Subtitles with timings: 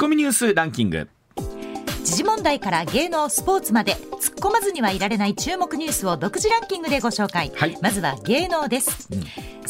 [0.00, 1.10] コミニュースランキング。
[2.04, 7.76] 時事問題から芸能スポーツまで突っ込まずにはいられない注目ニュースを独自ランキングでご紹介、はい。
[7.82, 9.10] まずは芸能です、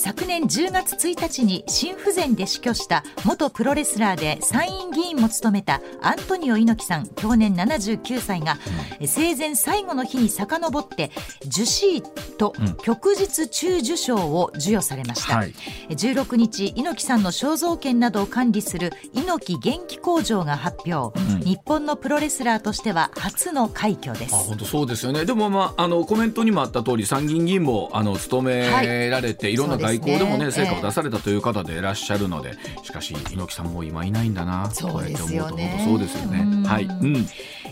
[0.00, 8.56] 昨年10月1日に心不全で死去した元プロレスラーで参院議員も務めたアントニオ猪木さん去年79歳が、
[9.04, 11.10] 生前最後の日に遡って
[11.44, 12.00] 受賞
[12.38, 15.52] と旭日中受賞を授与されました、はい。
[15.90, 24.34] 16日猪木さんの肖像権などを管理する猪木元気工場が発表、日本のプロレスラーとしては初の快挙です。
[24.34, 25.26] あ本当そうですよね。
[25.26, 35.84] でも、まあ、あのコメントにもあった通り参議院議員もあの務められて、い、ろんな外交でもね成果を出されたという方でいらっしゃるので、しかし猪木さんも今いないんだなそうですよね。
[35.84, 36.40] そうですよね。
[36.40, 36.62] うん。
[36.62, 37.26] はい、うん、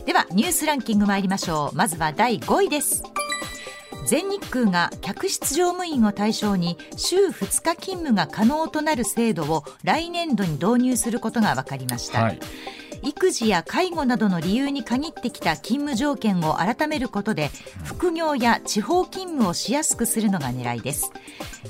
[0.04, 1.76] ではニュースランキング参りましょう。
[1.76, 3.02] まずは第5位です。
[4.06, 12.40] 全日空が客室乗務員を対象に週2日勤務が可能となる制度を来年度に導入することが分かりました、はい
[13.02, 17.50] 育児や介護などの理由に限ってきた勤務条件を改めることで
[17.84, 21.10] 副業や地方勤務をしやすくするのが狙いです。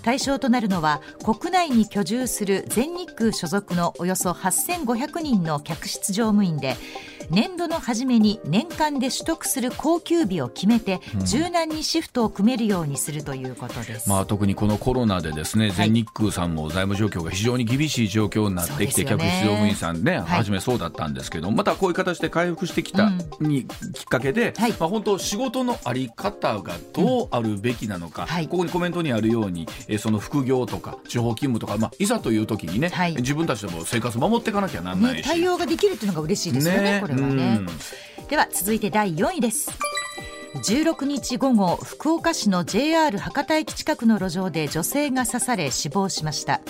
[0.02, 6.76] 対象となるのは国内に居住する全日空所属のおよそ8500人の客室乗務員で
[7.30, 20.22] 年度の初めに年間で取得する高級日を決めて柔軟にシフトを組めるようにするということです、まあ、特にこのコロナでですね、全日空さんも財務状況が非常に厳しい状況になってきて、客室乗務員さんね、はい。
[20.22, 24.72] 初めそうだったんですけど、またこういう形で回復してきたに、きっかけで、はい。
[24.78, 28.48] まあ、本当、仕事のあり方がどうあるべきなのか、はい。
[28.48, 33.16] ここにコメントにあるように、えーその副業とか地方勤務とか、まあ、いざという時にね、はい。
[33.16, 35.26] 自分たちでも生活守っていかなきゃなんないね、し。
[35.26, 37.60] 対応ができるっていうのが嬉しいですよねこれはね
[38.28, 39.70] では続いて第4位です。
[40.54, 46.60] 16日午後福岡市の JR 博多駅近くの路上で女性が刺され死亡しました。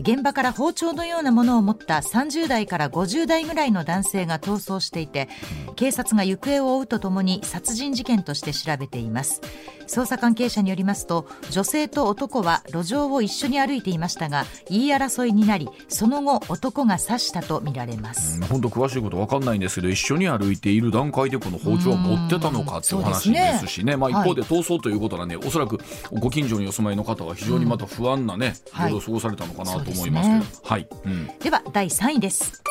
[0.00, 5.28] 現場から包丁のようなものを持った30代から50代ぐらいの男性が逃走していて
[5.76, 9.40] 警察が行方を追うとともに殺人事件として調べています。
[9.86, 18.42] 捜査関係者によりますと女性と男は路上を一緒に歩いていましたが言い争いになりその後男が刺したとみられます。
[18.46, 23.96] 本当詳しいこと分かんないんですけど一緒に歩いている段階でこの包丁は持ってたのかっていう話ですしね。
[23.96, 24.28] まあ、一はい。
[24.28, 25.78] 方で逃走ということなんで、おそらく
[26.12, 28.90] ご近所にお住まいの方は非常にまた不安なね、はい。
[28.90, 32.64] 夜を過ごされたのかなとそうですはい、うん、では第3位です。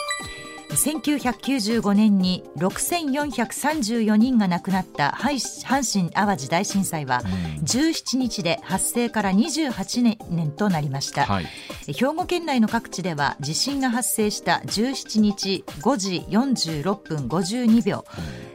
[0.74, 7.22] 1995年に6434人が亡くなったはい阪神・淡路大震災は
[7.64, 11.46] 17日で発生から28年年となりました、はい
[11.88, 18.06] 兵庫県内の各地では地震が発生した17日5時46分52秒、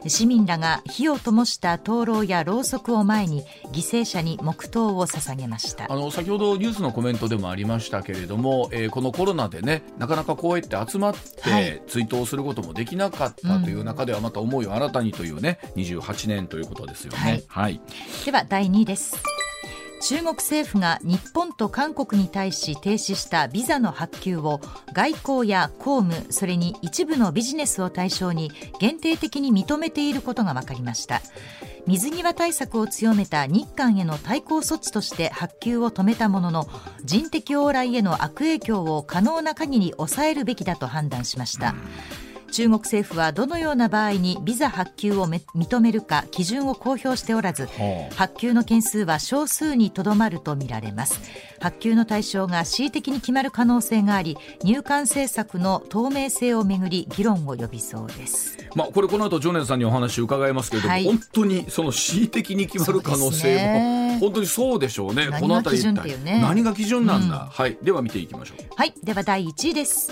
[0.07, 5.85] 市民らが火を灯した灯籠やろうそくを前に犠牲者に黙祷を捧げました。
[5.91, 11.63] あの先ほどニュースのコメントでもありましたけれども、えーこのコロナでねなかなかこうやって集まっはい。
[11.63, 17.43] て追悼することもできなかったという中ではまた思いを新たにというね28年ということですよね。
[17.47, 17.79] はい、
[18.25, 19.21] では第2位です
[20.01, 24.61] 中国政府が日本と韓国に対し停止したビザの発給を
[24.93, 31.21] 外交や公務それに一部のビジネスを対象に限定的に認めていることが分かりました。
[31.87, 36.67] 水際対策を強めた日韓への対抗措置として発給を止めたものの
[37.03, 41.73] 人的往来への悪影響を可能な限り抑えるべきだと判断しました。
[42.49, 51.19] 中国政府はどのような場合にビザ発給をめ認めるか基準を公表しておらずはあ発給の件数は少数にとどまるとみられます。
[51.59, 58.57] 発給の対象が恣意的に決まる可能性があり入管政策の透明性をめぐり議論を呼びそうです。
[58.75, 61.05] まあ、これこの後常念さんにお話伺いますけれども、はい。
[61.05, 64.13] 本当にその恣意的に決まる可能性ね。
[64.15, 65.29] も本当にそうでしょうね。
[65.29, 65.83] 何がこの辺り
[66.41, 67.49] 何が基準なんだ、うん。
[67.49, 67.77] はい。
[67.81, 68.65] では見ていきましょう。
[68.75, 68.93] はい。
[69.03, 70.11] では第1位です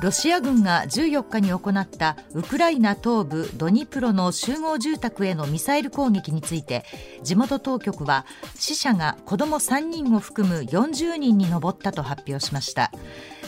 [0.00, 6.84] ロシア軍が14日に行ったウクライナ東部ドニプロの集合住宅へのミサイル攻撃について
[7.22, 12.90] 地元当局は死者が子ども3人を含む40人に上ったと発表しました。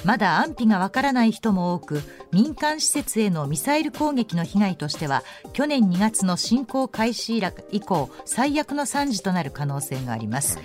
[0.06, 2.00] まだ安否がわからない人も多く
[2.30, 7.42] 民間施設へのミサイル攻撃の被害としては去年2月の侵攻開始
[7.72, 10.60] 以降最悪の惨事となる可能性があります。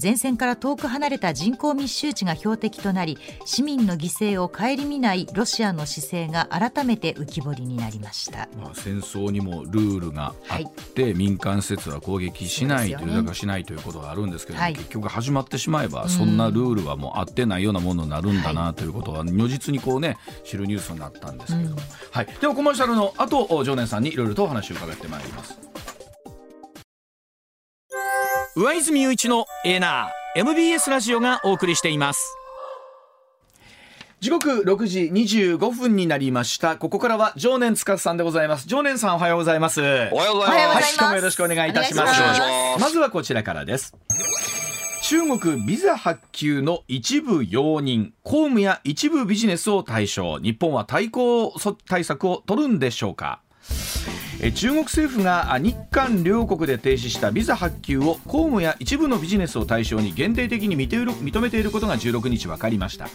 [0.00, 8.48] 前線から遠く離れた人口密集地が標的となり市民の犠牲を顧みないロシアの姿勢が改めて浮き彫りになりました。
[8.60, 13.34] まあ、戦争にもルールがあって、民間施設は攻撃しないという、ね。
[13.34, 14.74] しないということがあるんですけども、はい。
[14.74, 21.76] 結局始まってしまえば、そんなルールはもう合ってないようなものになるんだなということは、如実にこうね、知るニュースになったんですけども、
[22.10, 25.58] はい、ではコマーシャルの後、常念さんにいろいろとお話を伺ってまいります。
[28.56, 32.36] 上泉雄一のエーナー MBS ラジオがお送りしています。
[34.20, 36.76] 時刻6時25分になりました。
[36.76, 38.68] ここからは常年司さんでございます。
[38.68, 39.80] 常年さんおはようございます。
[39.80, 40.80] おはようございます。
[40.80, 42.20] ざい今日もよろしくお願いいたします。
[42.20, 42.40] ます。
[42.80, 43.94] まずはこちらからです
[45.10, 51.52] 中国ビザ発給の一部容認公務や一部ビジネスを対象日本は対抗
[51.88, 53.40] 対策を取るんでしょうか？
[54.54, 63.08] 中国政府があ日韓両国で停止したビザ発給を公務や一部のビジネスを対象に限定的に認めていることが16日分かりました。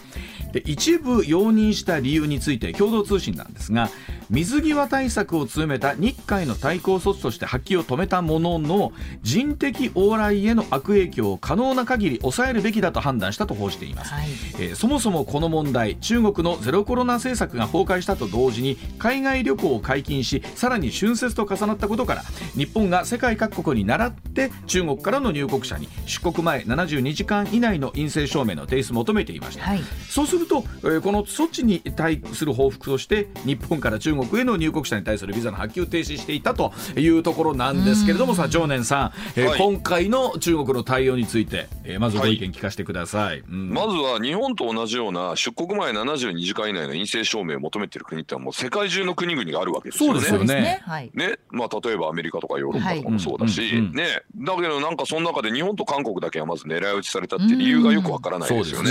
[0.52, 3.90] で一部容認した理由について共同通信なんですが
[4.30, 8.92] 水際対策を強めた日韓の対抗措置として発給を止めたものの
[9.22, 14.26] 人的往来への悪影響を可能な限り抑えるべきだと判断したと報じています、はい。
[14.58, 22.22] えーそもそもこの問題中国のゼロコロナ政策が崩壊したと同時に海外旅行を解禁しさらに春節と重なったことから
[22.56, 29.80] 日本が世界各国に倣って中国からの入国者に出国前72時間以内の陰性証明の提出を求めていました、はい。
[30.08, 39.58] そうすると、えーこの措置に対する報復として日本から中国への入国者に対するビザの発給停止していたというところなんですけれどもさあ常念さん、えーはい。
[39.58, 43.40] 今回の中国の対応について、えーまずご意見聞かせてください。
[43.40, 43.70] うん。
[43.70, 50.20] まずは日本と同じような出国前72時間以内の陰性証明を求めている国ってのはもう世界中の国々があるわけですよね。
[50.20, 50.82] そうですよね。
[50.84, 58.90] はいねまあ、例えばアメリカとかヨーロッパとかもそうだし、はいね、だけどなんかその中で日本と韓国だけはまず狙い撃ちされたっていう理由がよくわからないですよね。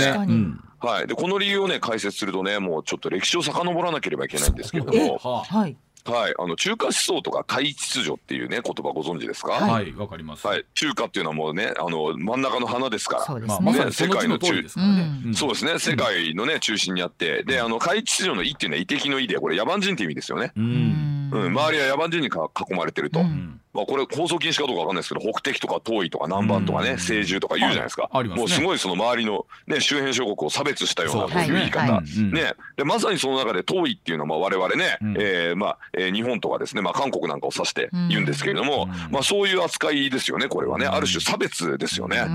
[0.78, 5.76] はい、でこの理由をね解説するとねもうちょっと歴史を遡らなければいけないんですけれども、ははい。
[6.12, 10.46] はい、あの中華思想とか怪秩序っていうね言葉ご存知ですか、あはいわかります。
[10.46, 13.20] はい、中華っていうのはもうねあの真ん中の花ですから。
[13.20, 13.52] まあそうです。
[13.58, 15.22] ね、まさにその地の通りですからね。
[15.26, 15.34] うん。
[15.34, 15.78] そうですね。
[15.78, 17.42] 世界のね中心にあって。
[17.44, 20.52] であの怪秩序の「意」っていうのは異敵の「意」でこれ野蛮人って意味ですよね。
[20.56, 20.60] う。
[20.60, 26.96] うんんうん、周りは野蛮人にか囲まれてると、うんまあ、これ放送禁止かどうかわかんないですけど北敵とか遠いとか南蛮とかねうん。
[26.96, 28.20] 清獣とか言うじゃないですか、はい。
[28.20, 28.40] ありますね。
[28.40, 35.16] もうすごいその周りの、ね、周辺諸国を差別したようなそうこういう言い方、ね、でまさにその中で遠いっていうのはまあ我々ね、うん。
[35.18, 39.12] えーまあえー日本とかですね、まあ、韓国なんかを指して言うんですけれども、うん。
[39.12, 40.86] まあ、そういう扱いですよねこれはね。
[40.86, 40.94] うん。
[40.94, 42.18] ある種差別ですよね。
[42.18, 42.30] う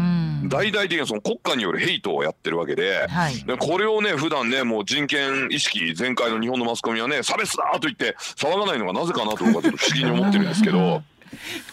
[0.45, 0.49] ん。
[0.49, 3.07] 大々的なその国家によるヘイトをやってるわけで。
[3.07, 3.43] はい。
[3.43, 11.01] でこれをね普段ねもう人権意識全開の日本のマスコミはね差別だと言って騒がないのがなぜかなと僕はちょっと不思議に思ってるんですけど。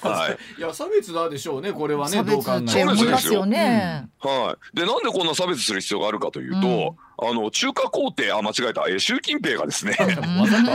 [0.01, 0.61] はい。
[0.61, 4.09] いや差別だでしょうねこれはね差別って思いますよね。
[4.21, 9.97] はい、でなんでこんな差別する必要があるかというと、あの中華皇帝あ間違えた、えー習近平がですね。
[9.99, 10.05] あ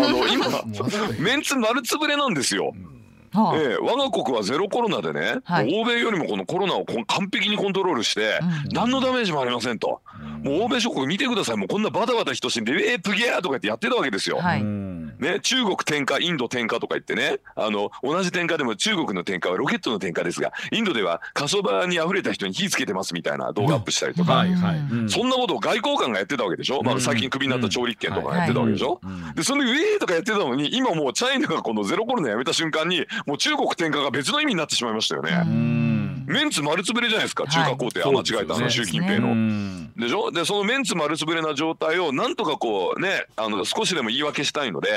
[0.09, 0.47] の今
[1.19, 2.74] メンツ丸つぶれなんですよ。
[3.31, 3.57] はあ。
[3.57, 5.74] ええ我が国はゼロコロナでね、はい。
[5.74, 8.74] 欧米よりもこのコロナを完璧にコントロールして、うん。
[8.74, 10.01] 何のダメージもありませんと、
[10.44, 11.57] もう欧米諸国見てください。
[11.57, 14.38] もうこんなバタバタ人死んで「えー、プギャー」とか言ってやってたわけですよ。
[14.38, 14.63] はい
[15.24, 24.78] ね、中国点火インド点火とか言ってねあの同じ点火でも中国の点火はロケットの点火ですがインドでは火葬場に溢れた人に火つけてますみたいな動画アップしたりとか、はいはい。
[24.78, 25.10] うん。
[25.10, 27.02] そんなことを外交官がやってたわけでしょ、まあ、うん。
[27.02, 29.34] 最近クビになった張立憲とかがやってたわけでしょ、うん。
[29.34, 35.93] でそのウェーとかやってたのに今もうチャイナがこのゼロコロナやめた瞬間にもう中国転換が別の意味になってしまいましたよね。
[36.28, 36.34] うん。
[36.34, 37.52] メンツ丸つぶれじゃないですか、はい。
[37.52, 39.36] 中華皇帝、あ間違えたあの習近平うの。
[39.36, 40.31] んでしょ？
[40.31, 44.90] でそのメンツ丸つぶれな状態をなんとかこうねあの少しでも言い訳したいので、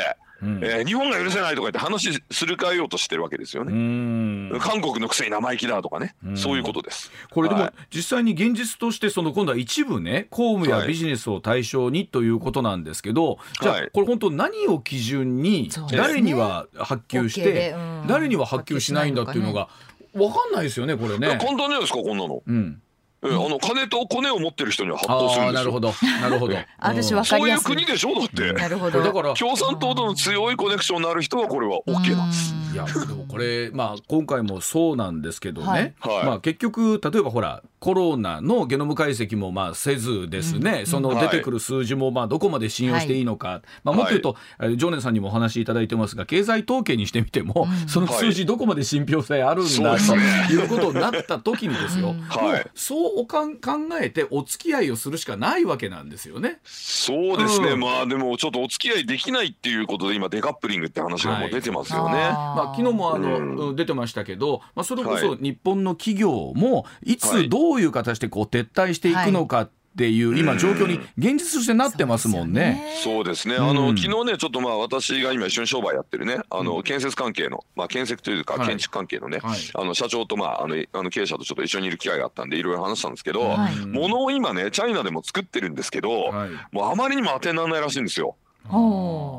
[0.42, 0.60] うん。
[0.62, 3.72] えー日本が許せないとか言って話するかえようとしてるわけですようね。
[3.72, 4.58] ん。
[4.60, 6.36] 韓国のくせに生意気だとかね、うん。
[6.36, 7.10] そういうことです。
[7.30, 7.72] これでもはい。
[7.94, 10.88] 実際に現実としてその今度は一部ね公務やはい。
[10.88, 13.84] ビジネスを対象にということなんですけど、じゃはい。
[13.86, 18.04] あこれ本当何を基準に誰には発給してうん。
[18.06, 19.68] 誰には発給しないんだっていうのが
[20.16, 21.38] 分かんないですよねこれね。
[21.40, 22.42] 簡単じゃないですかこんなの。
[22.46, 22.82] うん、
[23.26, 25.64] えーあの金とコネを持ってる人には発動するんですよ。
[25.64, 25.92] なるほど。
[26.20, 26.56] なるほど。
[26.78, 27.24] ある種うん。
[27.24, 28.14] そういうわかりやすい国でしょ？
[28.14, 28.52] だって。
[28.52, 29.02] なるほど。
[29.02, 32.54] だから共産党との強いコネクションのある人はこれは OK なんです。
[32.72, 36.14] いやでもこれ、まあ、今回もそうなんですけどね、はい。
[36.16, 50.18] はいまあ、結局例えばほらコロナのゲノム解析もまあせずですね、その出てくる数字もまあどこまで信用していいのか、まあ、もっと言うと、えー常念さんにもお話しいただいてますが経済統計にしてみても、 その数字どこまで信憑性あるんだ、そう
[50.48, 52.66] ということになった時にですよ、 はい。
[52.74, 56.60] そうおかん考えてお付き合いをするしかないわけなんですよね。
[56.64, 57.80] そうですね、うん。
[57.80, 62.14] まあでもちょっとお付き合いできないっていうことで今デカップリングって話がもう出てますよね。
[62.14, 63.56] まあ、昨日もあの、うん。
[63.56, 67.48] うん出てましたけど、まあ、それこはそ日本の企業もいはつい。
[67.48, 72.82] どういう形でこう撤退していくのかっていう今状況に現実としてなってますもんね。
[73.02, 73.68] そうですね、うん。
[73.70, 78.68] あの昨日ねちょっとまあ私が今一緒に商売やってるねあの建設関係のまあ建設というかはい。
[78.68, 79.58] 建築関係のね、はい。
[79.74, 83.76] あの社長とまああのあの経営者とちょっと一緒にいる機会があったんでいろいろ話したんですけど、はい。
[83.86, 86.50] 物を今ねチャイナでも作ってるんですけど、はい。
[86.72, 88.36] もうあまりにも当てにならないらしいんですよ。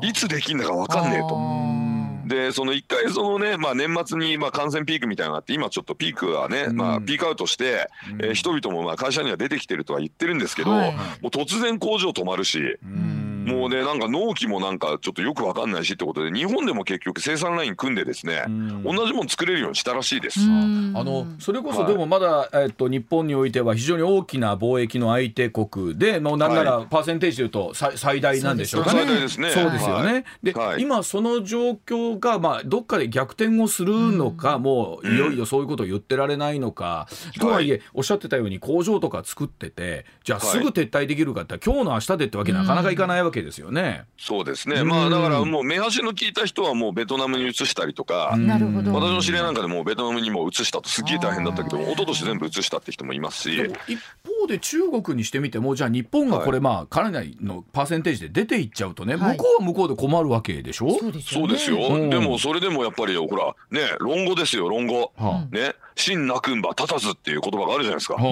[0.02, 1.87] いつできんだかわかんねえと。
[2.28, 6.76] でその一回そのね、まあ、年末にまあ感染ピークみたいなのがあって今ちょっとピークはね、うん。
[6.76, 8.24] まあ、ピークアウトして、うん。
[8.24, 10.92] えー人々もまあ会社には出てきてるとは言ってるんですけど、はい。
[10.92, 12.78] もう突然工場止まるし。
[12.84, 13.17] うん
[13.48, 18.82] もうねなんか納期もなんかちょっとよくわかんないしってことで日本でも結局生産ライン組んでですね、うん。
[18.84, 20.40] 同じもの作れるようにしたらしいです。
[20.40, 20.92] うん。
[20.94, 21.92] あのそれこそはい。
[21.92, 29.00] でもまだ、えっと、日本においては非常に大きな貿易の相手国でもうなんならパーセンテージでいうと最最大なんでしょうかね。
[29.00, 29.50] 最大ですね。
[29.50, 30.12] そうですよね。
[30.12, 30.24] はい。
[30.42, 30.82] で、はい。
[30.82, 37.08] 今その状況がまあどっかで逆転をするのか、もういよいよそういうことを言ってられないのか、
[37.40, 40.48] とはいえおっしゃってたように工場とか作っててじゃあはい。
[40.48, 44.04] すぐ撤退できるかって今日の明日でってわけになかなかいかないわけですよね。
[44.18, 44.80] そうですね。
[44.80, 44.88] うん。
[44.88, 48.46] まあだからもう目端の効いた人はもうベトナムに移したりとか、うん。
[48.46, 48.92] なるほど。
[48.92, 53.72] 私の知り合いなんかでもうベトナムにも移したとすっげえ大変だったけど、一昨年全部移したって人もいますし。
[53.86, 53.98] 一
[54.40, 59.36] 方で中国にしてみてもじゃあ日本がこれまあかなりのパーセンテージで出ていっちゃうとね、はい。
[59.36, 61.40] 向こうは向こうで困るわけでしょ、そうですよ。
[61.42, 62.10] ねそうですよ、うん。
[62.10, 65.74] でもそれでもやっぱりほらね論語ですよ論語、はね。
[65.96, 68.22] 真なくんば立たずっていう言葉があるじゃないですか、あ。
[68.22, 68.30] は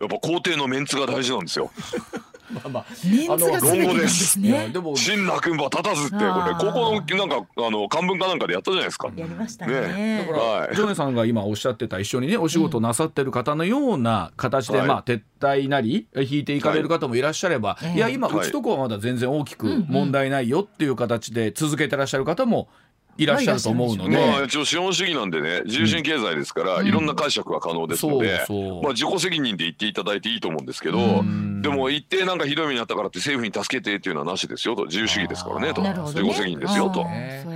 [0.00, 1.70] やっぱ皇帝のメンツが大事なんですよ。
[1.76, 2.84] あまあまあ。
[3.04, 4.48] メンツが全てなんですね。
[4.48, 9.10] いやでも真なくんば立たずってこれ高校のなんかあの漢文かなんかでやったじゃないですか。
[9.14, 9.80] やりましたね。
[9.80, 10.26] ね。
[10.26, 10.76] だから、はい。
[10.76, 14.88] ジョネさんが今おっしゃってた一緒にねお仕事なさってる方のような形で、はい。
[14.88, 17.94] まあ撤退なり引いていかれる方もいらっしゃれば、はい。
[17.94, 18.38] い、や今はい。
[18.38, 22.68] うちとこはまだ全然大きく問題ないよっていう形で続けてらっしゃる方も
[23.16, 28.82] いらっしゃると思うので、まあ一応資本主義なんでね自由主義経済ですから、いろんな解釈は可能ですので、そうそう。
[28.82, 31.62] まあ自己責任で言っていただいていいと思うんですけど、うん。
[31.62, 34.84] でも一定なんかひどい目にあったからって政府に助けてっていうのはなしですよと。
[34.84, 35.82] 自由主義ですからねと。
[35.82, 37.06] 自己責任ですよと。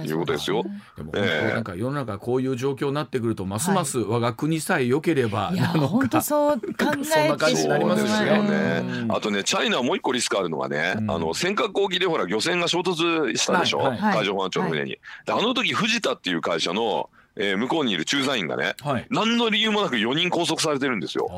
[0.05, 0.65] いうことですよ。
[0.97, 1.55] でもええ。
[1.55, 6.23] なんか世の中こういう状況になってくるとますます我が国さえ良ければいやなの本当か。
[6.23, 9.07] そう考えてそんな感じになりますよね。
[9.09, 11.11] あとねチャイナはもう一個リスクあるのがね、うん。
[11.11, 14.91] あの尖閣沖でほら漁船が衝突したでしょ、はいはい海上保安庁の船に。
[15.27, 19.07] であの時藤田っていう会社の、えー向こうにいる駐在員がねはい。
[19.11, 21.28] 何の理由もなく4人拘束されてるんですよ。
[21.31, 21.35] あ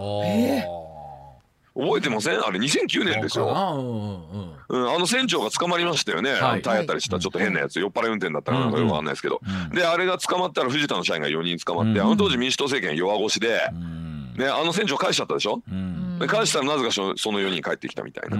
[1.72, 2.44] 覚えてません？
[2.44, 3.04] あれ2009あ。
[3.04, 3.54] 年ですよ。
[3.54, 4.94] そうんうん。
[4.94, 6.62] あの船長が捕まりましたよね、はい。
[6.62, 8.66] 体当たりしたちょっと変なやつ、酔っ払い運転だったかな？
[8.66, 9.40] んかよくわかんないですけど、
[9.70, 9.76] うん。
[9.76, 12.06] であれが捕まったら藤田の社員が4人捕まって、うん。
[12.06, 14.34] あの当時民主党政権弱腰で、うん。
[14.36, 16.18] ね、あの船長返しちゃったでしょ、うん。
[16.18, 18.36] で返したらなぜかそのその4人帰ってきたみたいな、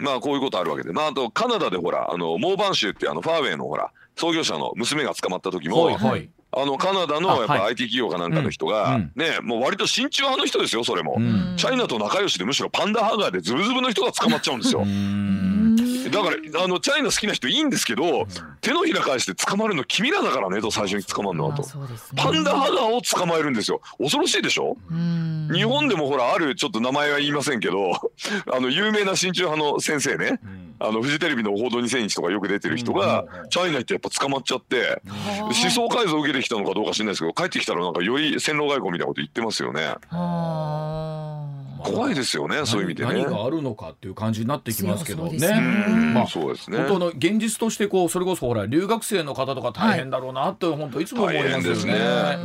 [0.00, 6.28] まあこういうことあるわけで、まあ、あとカナダでほらあのモーバン州ってあのファーウェイのほら創業者の娘が捕まった時も、はいはい。
[6.52, 7.62] あのカナダのあやっぱはい。
[7.70, 9.12] IT 企業かなんかの人が、うん。
[9.16, 11.54] ねもう割と親中派の人ですよそれも、うん。
[11.56, 14.82] チャイナと仲良しでむしろパンダハガーでズブズブの人が捕まっちゃうんですよ。
[14.82, 15.76] うん。
[16.10, 18.26] だからあのチャイナ好きな人いいんですけど、
[18.60, 21.62] 手のひら返して捕まるの君らだからねと最初に捕まるのはと。
[21.62, 21.68] ね。
[22.16, 23.80] パンダハガーを捕まえるんですよ。
[23.98, 25.48] 恐ろしいでしょ、うん。
[25.54, 27.92] 日本でもほらあるちょっと名前は言いませんけど
[28.52, 30.40] あの有名な親中派の先生ね
[30.80, 34.98] あのフジテレビの「報道2000日」とかよく出てる人がうんチャイナ行ってやっぱ捕まっちゃっては
[35.40, 39.84] あ思想改造を受けてきたのかどうか知らないですけど帰ってきたらなんかより戦狼外交みたいなこと言ってますよね。
[39.84, 41.19] はあ
[41.82, 45.30] 怖いですよねそういう意味でね何があるのかっていう感じになってきますけどね。
[45.30, 51.92] そうですねうんまあそうですね本当の現実としてこうそれこそほら留学生の方とか大変だろうなって本当いつも思い大ますよ変ですね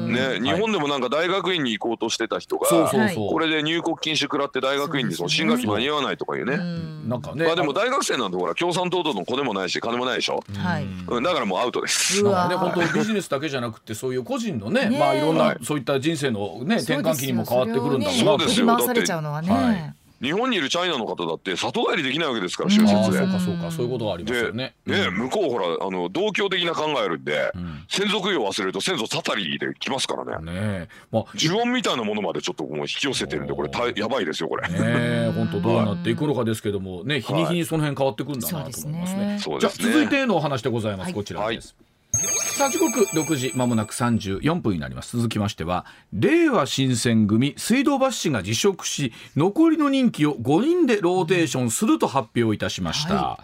[0.08, 0.40] ね。
[0.40, 3.32] ね日本でもなんか大学院に行こうとしてた人がそうそうそう。
[3.32, 6.56] これで入国禁止食らって大学院にその新学期間に合わないとかいうね。
[6.56, 7.46] うんなんかね。
[7.46, 10.44] まあでも大学生なんてほら共産党との子でもないし金もないでしょ。
[10.58, 12.22] はいうんだからもうアウトです。
[12.22, 18.96] うわね、本当ビジネスだけじゃなくてそういう個人のねまあいろんはないそういった人生のね転換期にも変わってくるんだろうなそうですよ振り回
[19.34, 23.20] されちゃうのはね、はい日本にいるチャイナの方だって里帰りできないわけですからうん就ああ職で。
[23.20, 24.74] そうかそうかそういうことがありますよね。
[24.86, 30.46] ねうん向こうほらあの同郷的な考えあるんでうん先祖供養忘れると先祖たたりで来ますからね。
[30.46, 34.68] ねえまあ呪音みたいなものまでちょっともう引き寄せてるんでこれ大やばいですよこれ。
[34.70, 39.60] ねえ本当どうなっていくのかですけどもね日に日にその辺変わってくるんだなと思いますね。
[39.60, 39.70] じゃ。
[39.70, 41.76] 続いてのお話でございます、はいこちらです。
[42.16, 45.18] さあ時刻6時まもなく34分になります。
[45.18, 53.40] 続きましては令和新選組水道橋氏が辞職し残りの任期を5人でローテーションすると発表いたしました、は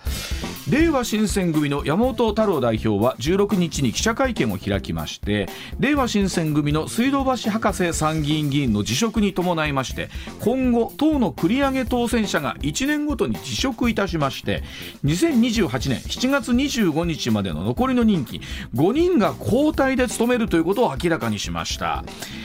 [0.70, 5.50] 令和新選組の山本太郎代表は16日に記者会見を開きまして
[5.80, 14.62] 令和新選組の水道橋博士参議院議員の辞職に伴いまして今後党の繰り上げ当選者が1年ごとに辞職いたしまして
[15.04, 18.42] 2028年7月25日までの残りの任期
[18.76, 22.04] 5人が交代で務めるということを明らかにしました。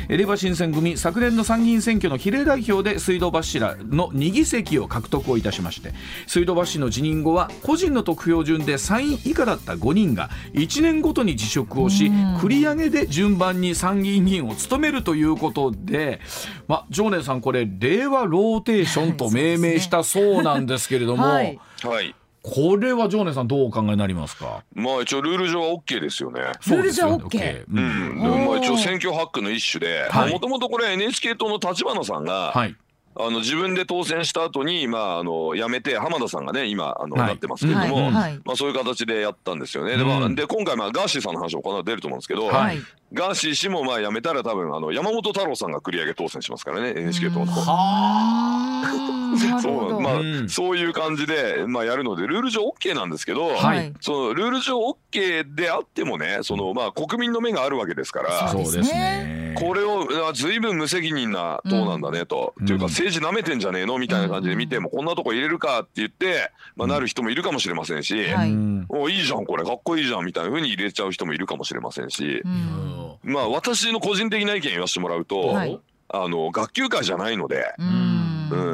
[0.08, 5.92] 令和新選組昨年の参議院選挙の比例代表で水道橋らの2議席を獲得をいたしまして
[6.26, 12.06] 水道橋の辞任後は個人の得票順で3位以下だった5人が1年ごとに辞職をし
[12.40, 16.20] 繰り上げで順番に参議院議員を務めるということで、
[16.68, 21.58] まあ、常念さんこれ令和ローテーションと命名したそうなんですけれども、 はい。
[21.84, 22.14] はい。
[22.42, 24.62] これは常念さんどうお考えになりますか？
[24.72, 26.40] まあ一応ルール上は OK ですよね。
[26.68, 28.46] ルール上はそうですよ OK ううん。
[28.46, 30.32] まあ一応選挙ハックの一種ではい。
[30.32, 32.76] もともとこれ NHK 党の立花さんが、はい
[33.18, 39.96] あの自分で当選した後にまああの辞めて浜田さんがね今あの、はいなってますけれども、はいはいまあそういう形でやったんですよね。
[39.96, 42.80] で,、まあ、うんで今回まあガーシーさんの話もこの後出ると思うんですけど、ははいい。
[43.12, 47.52] ガーシー氏もまあ辞めたら多分あの山本太郎さんが繰り上げ当選しますからね NHK 党の。
[47.56, 49.60] あ ーなるほど。
[49.60, 58.48] そうまあ、うんそういう感じで、まあ、やるのでルール上 OK なんですけど、はいそのルール上 OK であってもねその、まあ、国民の目があるわけですから。
[58.50, 62.64] そうですねこれをあずいぶん無責任な党なんだねと、うん。
[62.64, 68.50] っていうかうん政治なめてんじゃねえのみたいな感じで見ても、こんなとこ入れるかって言って、まあ、なる人もいるかもしれませんし、はい。
[68.50, 68.86] うん。
[68.88, 69.64] おいいじゃんこれ。
[69.64, 73.16] かっこいいじゃんみたいな風に入れちゃう人もいるかもしれませんしう、ん。
[73.22, 75.80] まあ私の個人的な意見言わせてもらうと、はい。
[76.08, 78.16] あの学級会じゃないので、うん。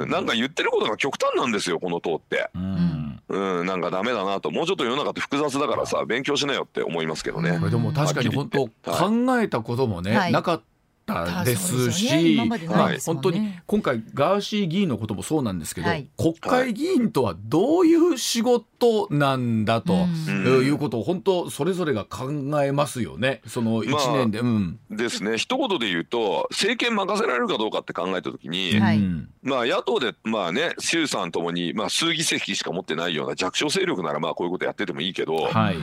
[0.02, 2.50] うん、なんか言ってることが極端なんですよこの党って。
[2.54, 3.20] うん。
[3.28, 4.50] うん、なんかダメだなと。
[4.50, 7.58] もうちょっと世の中って複雑だからさ勉強しなよって思いますけどね。
[7.70, 10.32] でも確かに本当考えたこともね、はい。
[10.32, 10.62] なかっ
[11.14, 22.30] たですし、今までないですもんね本当に今回ガーシー議員のこともそうなんですけど、はい国会議員とはどういう仕事なんだと、うんうんいうことを本当それぞれが考
[22.62, 23.40] えますよね。
[23.46, 24.78] その一年で、うん。
[24.90, 35.76] ですね一言で言うと政権任せられるかどうかって考えた時に、はいうんまあ野党でまあね衆参ともにまあ数議席しか持ってないような弱小勢力ならまあこういうことやっててもいいけど、はい。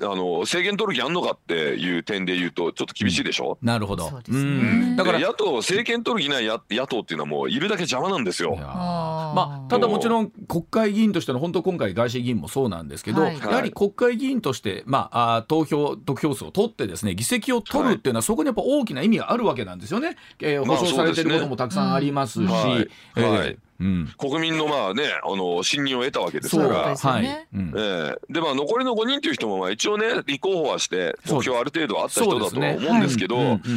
[0.00, 3.58] あの政権取る気あんのかっていう点で言うとちょっと厳しいでしょ？
[3.62, 4.08] なるほど。
[4.08, 5.18] そうですねんだから。
[5.18, 8.56] で野党政権取る気ない野野党っていうのはもういるだけ邪魔なんですよ。
[8.56, 13.38] まあ、ただもちろん国会議員としての本当今回ガーシー議員もそうなんですけど、はい。
[13.38, 20.16] やはり国会議員として、まあ、あー投票得票数を取ってですね議席を取るっていうのはそこにやっぱ大きな意味があるわけなんですよね。
[20.40, 22.48] えーまあ保証されてることもたくさんありますし、うん。
[22.48, 22.88] はい。
[23.16, 26.96] えーはいうん、国民のまあねあの信任を得たわけですから。
[26.96, 27.26] はい。
[27.26, 28.32] ええ。
[28.32, 33.36] でまあ残りの5人という人もまあ一応ね立候補はしてそう目標ある程度あった人だとは思うんですけど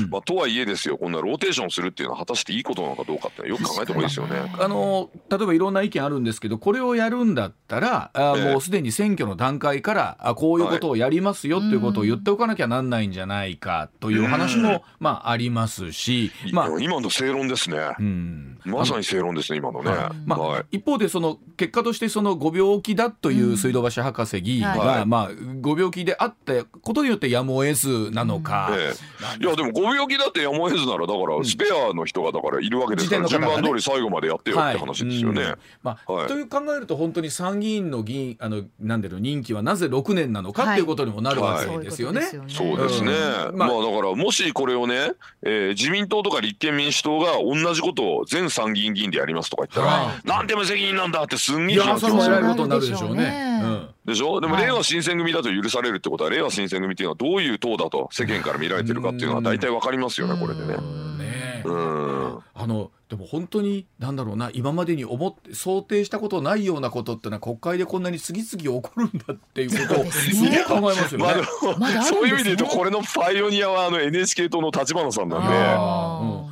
[0.09, 4.53] まあとはいえですよこんなローテーションするっていうのは果たしていいことなのかどうかってよく考えた方がいいですよね。
[4.59, 17.77] あの例えばいろんな意見あるんですけどこれをやるんだったらあもうすでに選挙の段階からあこういうことをやりますよっていうことを言っておかなきゃなんないんじゃないかという話も、まあ、ありますし、まあ今の正論ですね。
[17.99, 19.87] うん、まさに正論ですね今のね。
[19.88, 20.15] はい。
[20.26, 20.65] まあはい。
[20.71, 25.06] 一方でその結果としてそのご病気だという水道橋博士議員が、はい。
[25.06, 25.30] まあ、
[25.62, 28.93] ご病気であったことによってやむを得ずなのか、え
[29.39, 29.43] え。
[29.43, 33.67] いやでもご病気だってやむを得ずならだからスペアの人がだからいるわけですから順自転の方がね。
[33.69, 35.41] 番通り最後までやってよって話ですよね。
[35.41, 35.56] うん。
[35.84, 36.28] まあはい。
[36.28, 42.21] という考えると本当に参議院の議員あのなんでの任期はなぜ6年なのかっていうことにもなるわけですよね。
[42.47, 43.12] そうですね、
[43.52, 43.58] うん。
[43.58, 45.12] まあまあ、だからもしこれをね、
[45.43, 52.21] えー自民党とか立憲民主党が同じことを全参議院議員でやりますとか言ったら、はなんで無責任なんだってすんげえ批判来ますよ。
[52.21, 53.57] それも偉いことになるでしょうね。
[54.05, 54.65] でしょでもはい。
[54.65, 60.75] 令和新選組だと許されるってことは令和新選組っていうのはどういう党だと世間から見られてるかっていうのは大体わかりますよねこれでね。
[60.75, 61.17] うん。
[61.17, 62.39] ねうん。
[62.53, 72.03] あのでも本当になんだろうな今までに思って想定したことないようなことってのは国会でこんなに次々起こるんだっていうことをそうですげえ考えますよね。
[72.03, 75.47] そういう意味で言うとこれのパイオニアはあの NHK 党の立花さんなんで。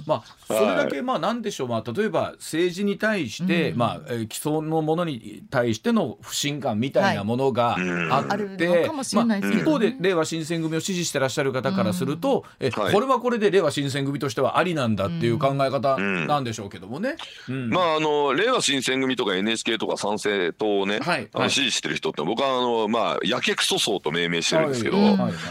[0.06, 3.78] まあそれだけまあなんでしょう、まあ、例えば政治に対して、うん。
[3.78, 8.12] まあ、えー既存のものに対しての不信感みたいなものがうん。
[8.12, 9.86] ああって、るのかもしれないですけどね。
[9.86, 12.94] まあ一方で令和新選組を支持してらっしゃる方からすると、えはい。
[12.94, 16.28] これはこれで令和新選組としてはありなんだっていう考え方ん。
[16.28, 17.16] なんでしょうけどもね。
[17.50, 17.70] うん。
[17.70, 21.30] まああの令和新選組とか NHK とか参政党をね、はい。
[21.50, 24.98] 支持してる人って僕はあのまあやけくそ層と命名してるんですけど、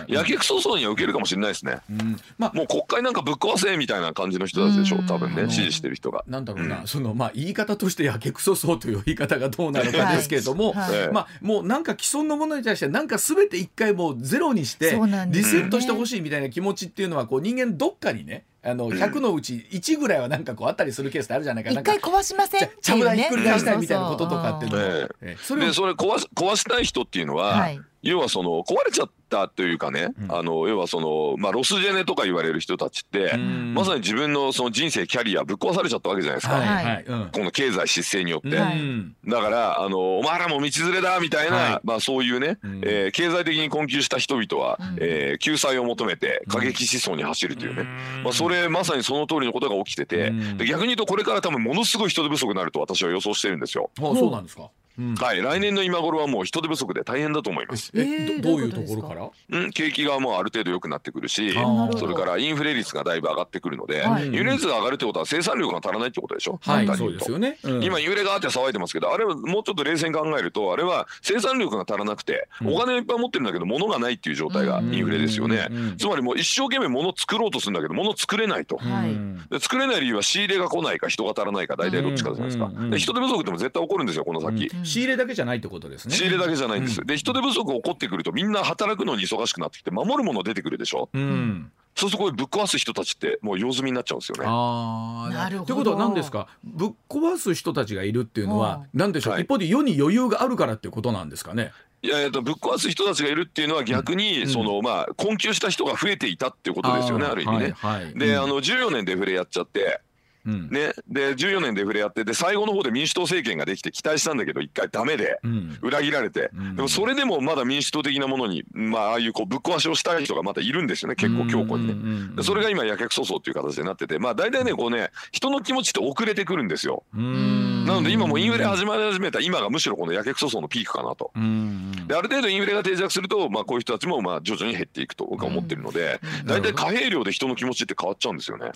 [0.08, 1.78] やけくそ層には受けるかもしれないですね。
[1.90, 2.16] うん。
[2.38, 6.24] まあもう国会なんかぶっ壊せみたいな感じの人たちでしょう多分うんね支持してる人が。
[6.26, 11.00] なんだろうな、そのまあ言い方としてやけくそそうという言い方がどうなのかですけれども、はい。
[11.00, 11.12] はい。
[11.12, 21.72] まあもうなんか既存のものに対してなんか全て一回もうゼロにしてリセットしてほしいみたいな気持ちっていうのはこう人間どっかにねあの100のうち1ぐらいはなんかこうあったりするケースってあるじゃないか。
[21.72, 25.16] なんか一回壊しませんってちゃぶ台ひっくり返したいみたいなこととかっていうのそうもそう。
[25.20, 25.36] ええ。
[25.40, 30.32] それをでそれ壊し壊したい人っていうのは、はい要はその壊れちゃったというかね、うん。
[30.34, 33.74] あの要はその、まあ、ロスジェネとか言われる人たちって、うん。
[33.74, 37.04] まさに自分のその人生キャリアぶっ壊されちゃったわけじゃないですか、はいはい。
[37.04, 37.30] うん。
[37.32, 38.50] この経済失勢によって。
[38.50, 41.80] だからあのお前らも道連れだみたいな、はい。
[41.82, 42.80] まあ、そういうね、うん。
[42.84, 44.96] えー経済的に困窮した人々は、うん。
[45.00, 47.84] えー救済を求めて過激思想に走るというね、
[48.22, 50.58] まあ、それまさにその通りのことが起きてて、うん。
[50.58, 53.90] で逆に言うとこれから多分ものすごい人手不足になると私は予想してるんですよ。
[53.98, 54.70] あそうなんですか。
[54.98, 55.14] うん。
[55.14, 57.90] はい、来年の今頃はもう人手不足で大変だと思います。
[57.94, 59.30] ええーどどういうとところから？
[59.50, 64.26] うん、景気がもうある程度良くなってくるしそれからインフレ率がだいぶ上がってくるので、はい。
[64.26, 66.86] インフレ率が上がるってことは生産量が足らないってことでしょ、はい。
[66.96, 67.84] そうですよね、うん。
[67.84, 72.74] 今インフレがあって騒いでますけどあれはもうちょっと冷静に考えるとあれは生産力が足らなくて、うん。
[72.74, 74.94] お金をいっぱい持ってるんだけど物がないっていう状態がうん。
[74.94, 79.10] インフレですよね、つまりもう一生懸命物作ろうとするんだけど物作れないと、はい。
[79.10, 82.90] うんで作れない理由は仕入れが来ないか人が足らないか大体どっちかじゃないですか、うんうんうん。
[82.90, 86.14] で人手不足でも絶対起こるんですよこの先、うん仕入れだけじゃないってことですね。
[86.14, 87.06] 仕入れだけじゃないんです、うん。
[87.06, 91.08] で人手不足起こってくるとみんな働くのに忙しくなってきて守るもの出てくるでしょ？
[91.12, 91.72] うん。
[91.96, 94.44] そうするとこれぶっ壊す人たちってもう用済みになっちゃうんですよね。
[94.46, 95.66] ああなるほど。
[95.66, 96.48] ということは何ですか？
[96.64, 99.42] ぶっ壊す人たちがいるっていうのはう何でしょう、はい。
[99.42, 101.72] 一方で世に余裕があるからっていうことなんですかね？
[102.02, 104.48] いやいやぶっ壊す人たちがいるっていうのは逆に、うん。
[104.48, 107.74] そのまあ困窮した人が増えていたっていうことですよねある意味ね。
[107.78, 108.18] はいはい。
[108.18, 108.42] で、うん。
[108.42, 110.00] あの14年デフレやっちゃって
[110.46, 110.68] うん。
[110.70, 110.92] ね。
[111.08, 115.78] で14年デフレやってで最後の方で民主党政権ができて期待したんだけど一回ダメでうん。
[115.82, 116.76] 裏切られて、うん。
[116.76, 121.16] でもそれでもまだ民主党的なものにまあああいうこうぶっ壊しをしたい人がまたいるんですよね。
[121.16, 121.94] 結構強固にね。
[121.94, 127.04] ねでそれが今やけくそそうっていう形になっててまあ大体ねこうね人の気持ちって遅れてくるんですよ。
[127.14, 127.84] うん。
[127.84, 131.30] なので今もうインフレ始まり始めた今がむしろこのやけくそそうのピークかなと。
[131.34, 131.92] うん。
[132.06, 136.46] である程度インフレが定着すると、まあ、こういう人たちもまあ徐々に減っていくと僕は思ってるので、うん。
[136.46, 138.70] 大体貨幣量で人の気持ちって変わっちゃうんですよね。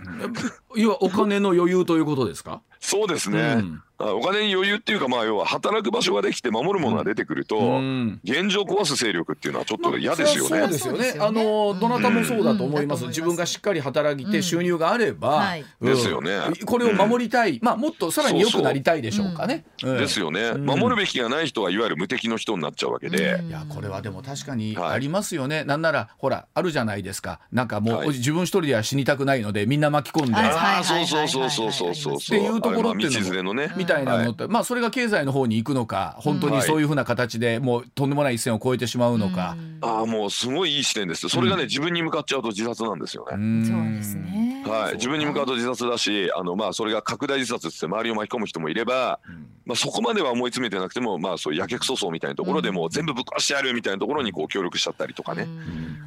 [0.76, 2.62] 要はお金の余裕ということですか？
[2.80, 3.82] そうですね、うん。
[3.98, 8.20] あお金に余裕っていうかまあ要は働く場所ができて守るものが出てくると、うん。
[8.22, 10.60] 現状壊す勢力っていうのはちょっと嫌ですよね。
[10.60, 10.98] まあそうですよね。
[10.98, 11.40] そうですよね。
[11.40, 13.02] あのどなたもそうだと思います。
[13.02, 13.08] うん。
[13.08, 14.32] 自分がしっかり働いうん。
[14.32, 15.64] て収入があれば、はい。
[15.80, 15.94] うん。
[15.94, 16.38] ですよね。
[16.64, 17.58] これを守りたい。
[17.62, 19.64] まあもっとさらに良くなりたいでしょうかね。
[19.82, 19.98] うん。
[19.98, 20.64] ですよね、うん。
[20.64, 23.48] 守るべきがない人はいわゆる無敵の人になっちゃうわけで、うん。
[23.48, 24.92] いやこれはでも確かにはい。
[24.92, 27.40] ありますよね、なんならほらあるじゃないですか。
[27.50, 28.08] なんかもう、はい。
[28.10, 32.38] 自分一人では死にたくないのでみんな巻き込んで、はいああそうそうそうそうそうそうそう。
[32.38, 39.56] っていうところっていうのね、みたいなのって、まあそれが経済の方に行くのか本当にそういうふうな形でもうとんでもない一線を越えてしまうのか。
[39.80, 43.36] ああもうすごいいい視点ですそれがね、自分に向かっちゃうと自殺なんですよね。
[43.36, 43.64] うん。
[43.64, 44.64] そうですね。
[44.66, 49.20] はい、自分に向かうと自殺だしあの、まあ、それが拡大自殺っつって周りを巻き込む人もいれば、
[49.68, 55.46] まあ、そこまでは思い詰めてなくても、まあ、そういうやけくそそうみたいなところでもう全部ぶっ壊してやるみたいなところにこう協力しちゃったりとかね。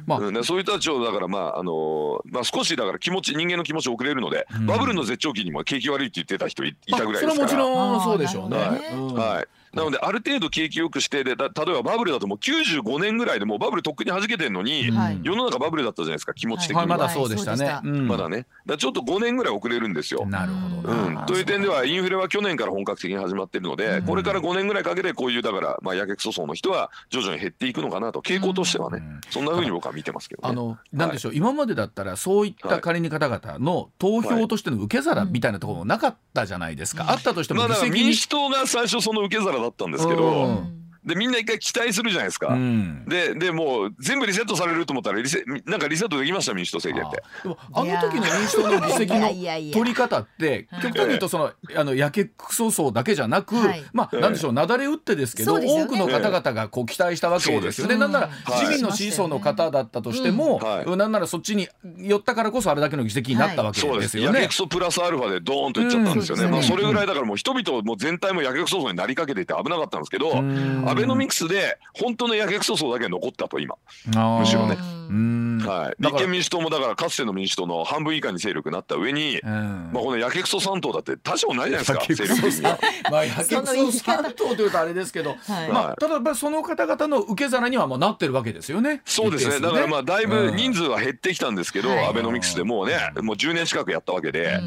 [0.04, 0.18] まあ。
[0.18, 4.66] うん、でそういう人たちをだからまああのーまあ少しだから気持ち人間の気持ち遅れるので、うん。
[4.66, 7.46] バブルの絶頂期にも景気悪いって言ってた人いいたぐらいですから。
[7.46, 8.56] あそれはもちろんそうでしょうね。
[8.56, 9.14] あーなるほうん。
[9.14, 15.20] はい、なのである程度景気よくしてでだ例えばバブルだともう95年ぐらいでもうバブルとっくに弾けてるのに、はい。
[15.22, 16.88] 世の中バブルだったじゃないですか気持ち的には、はい。
[16.88, 17.80] まだそうでしたね。
[17.84, 18.08] ううん。
[18.08, 18.46] まだね。
[18.66, 20.26] だちょっと5年ぐらい遅れるんですよ。
[20.26, 21.14] なるほどうん。
[21.14, 24.02] な。、という点ではインフレは去年から本格的に始まっているので、うん。
[24.04, 29.20] これから5年ぐらいかけてこういうだから、まあ、やけくそ層の人は徐々に減っていくのかなと傾向としてはね、うん。
[29.30, 30.48] そんなふうに僕は見てますけどね。
[30.48, 40.81] あのなんでしょう、今までだったらそういった仮に方々の投票としての受け皿みたいなところもなかったじゃないですか、あったとしてもまあ、民主党が最初その受け皿だったんですけど、うん。
[41.04, 42.48] でみんな一回期待するじゃないですか。
[42.48, 43.04] うん。
[43.06, 47.22] ででもう全部リセットされると思ったらリセなんかリセットできました民主党政権って。
[47.42, 50.82] でもあの時の民主党の議席のいやいやいや取り方ってはい。
[50.82, 53.84] 極端に言うとそのあのやけくそ層だけじゃなく、はい。
[53.92, 55.66] まあなんでしょうなだれ打ってですけどね。
[55.66, 57.94] 多くの方々がこう期待したわけですよね。
[57.94, 58.66] そうですなんならはい。
[58.66, 64.42] 自民の支持層の方だったとしても、うんはいなんならそっちに寄ったからこそあれだけの議席になったわけですやですよね。
[64.42, 66.44] けくそプラスアルファでドーンといっちゃったんですよね。
[66.44, 66.50] うん。
[66.52, 73.76] まあそれぐらいだからもう人々もう全体もやけくそ層になりかけていて危なかったんですけど、うんアベノミクスで本当のやけくそ層だけ残ったと今。
[74.06, 74.76] むしろね
[75.10, 76.02] うんはい。
[76.02, 82.78] 立憲民主党もだからかつての民主党の半分以下に勢力になった上に、うんまあこのやけくそ三党だって多少ないじゃないですかやけ勢くそ力的には。
[83.10, 89.02] まあ、やけくそ三党というとあれですけど、はいまあ、ただやっぱりその方々の受け皿にはもうなってるわけですよね。
[89.04, 89.60] そうですね。
[89.60, 94.60] だからまあだいぶ人数数は減ってきたんですけど、はいアベノミクスでもうね、もう10年近くやったわけで。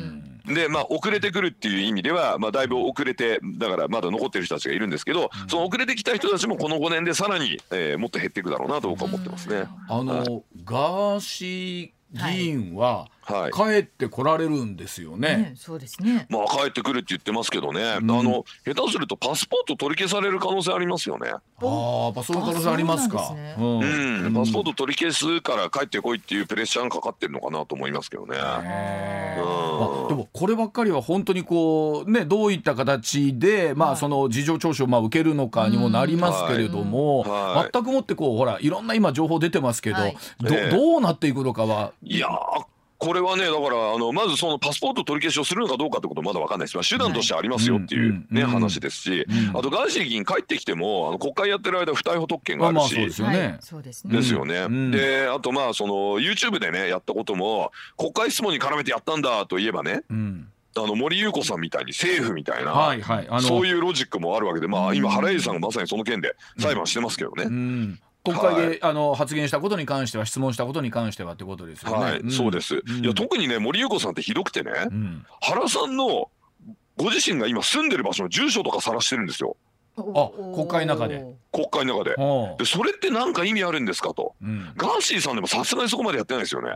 [0.48, 9.66] でまあ遅れてくるっていう意味では、まあ、だいぶ遅れてだからまだ残ってる人たちがいるんですけど、その遅れてきた人たちもこの5年でさらに、えーもっと減っていくだろうなと僕は思ってますね。
[9.90, 10.24] あの、は
[10.64, 15.38] ガーシー議員ははい帰ってこられるんですよね。
[15.38, 16.28] ね、そうですね。
[16.30, 17.86] まあ帰ってくるって言ってますけどね、ん。
[17.86, 21.30] あの下手するとパスポート取り消される可能性ありますよね。
[21.30, 23.24] ああ、やっぱそういう可能性ありますか。
[23.24, 23.56] うすね。
[23.58, 28.38] うん、パスポート取り消すから帰ってこいっていうプレッシャーがかかってるのかなと思いますけどね。
[28.38, 28.44] うん。
[28.44, 37.32] あでもこればっかりは本当にこうねどういった形でまあその事情聴取をまあ受けるのかにもなりますけれども、うん。
[37.32, 37.70] はい。
[37.74, 40.18] 全くもってこうほらいろんな今情報出てますけど、はい。
[40.42, 41.94] どええどうなっていくのかは。
[42.04, 42.75] いやー
[43.06, 53.60] これはねだからあのまずそのパスポート取り消しをするのかどうかってことまだわかんないです、まあ、手段としてありますよっていうね、話ですし、うんあとガーシー議員帰ってきてもあの国会やってる間不逮捕特権があるし、まあまあそうですよね。
[53.84, 54.18] ですね。
[54.18, 54.92] ですよね、うん。
[54.92, 60.48] であとまあその YouTube でねやったことも国会質問に絡めてやったんだといえばねうん。
[60.78, 63.28] あの森裕子さんみたいに政府みたいな、はいはい。
[63.42, 67.44] そういうロジックもあるわけで、まあ、今原英さんがまさにその件で裁判してますけどね。
[67.44, 72.04] うん国会で、はいあの発言したことに関しては質問したことに関してはってことですよね。
[72.04, 72.32] はい、ん。
[72.32, 72.76] そうです。
[72.76, 73.04] ん。
[73.04, 75.26] いや特にね森裕子さんってひどくてね、うん。
[75.42, 76.30] 原さんの
[76.98, 79.58] ご自身が今住んでる場所の住所とか晒してるんですよ
[79.98, 81.26] あ国会の中で。
[81.52, 82.16] 国会の中で。
[82.16, 84.36] ほでそれって何か意味あるんですかと。
[84.42, 84.74] ううん。
[84.76, 86.74] ガーシーさんでもさすがにそこまでやってないですよね。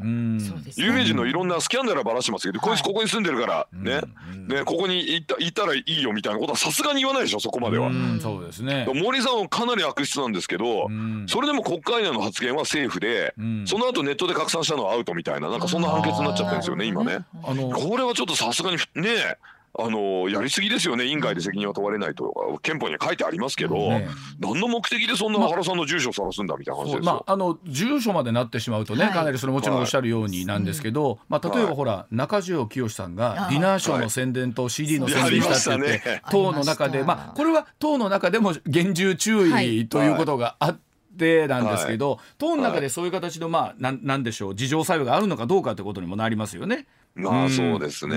[0.78, 2.78] 有名人のいろんなスキャンダルはばらしてますけど、こい。
[2.78, 4.02] つはいここに住んでるからね、
[4.34, 4.48] うん。
[4.48, 7.88] ねここに行った行ったらいいよみたいなことはさすがに言わないでしょそこまでは。
[7.88, 8.20] うん。
[8.22, 8.88] そうですね。
[8.94, 11.26] 森さんはかなり悪質なんですけど、うん。
[11.28, 13.68] それでも国会内の発言は政府で、うん。
[13.68, 17.26] その後ネットで拡散したのはアウトみたいななんかそんな判決になっちゃってるんですよね今ね。
[17.44, 19.38] あのこれはちょっとさすがにね
[19.78, 21.06] あのやりすぎですよね。
[21.06, 24.08] 委員会で責任は問われないとか憲法には書いてありますけど、ね。
[24.40, 29.14] 何の目的でそんな原さんの住所を晒すんだみたいな話ですまあ、あの住所までなってしまうとね、はい。
[29.14, 31.76] かなりそれもちろんおっしゃるようになんですけど、まあ、例えばはい。
[31.76, 39.82] ほら、中条きよしさんがあディナーショーの宣伝と CD の宣伝したって言って、党の中で、まあ、これは党の中でも厳重注はい。
[39.82, 40.80] 意ということがあっ
[41.18, 46.88] てなんですけど、党の中でそういう形の、まあ、なんなんでしょう自浄作用があるのかどうかということにもなりますよね。
[47.16, 48.16] まあうんそうですね。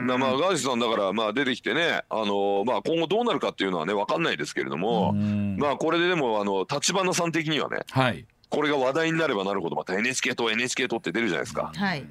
[0.00, 5.56] まあガーシーさんだからまあ出てきてね、あのまあ今後どうなるかっていうのはねわかんないですけれども、うん。
[5.58, 8.26] まあこれででもあの立花さん的にはね、はい。
[8.48, 11.72] これが話題になればなるほどまた NHK と NHK とって出るじゃないですか。
[11.74, 12.04] はい。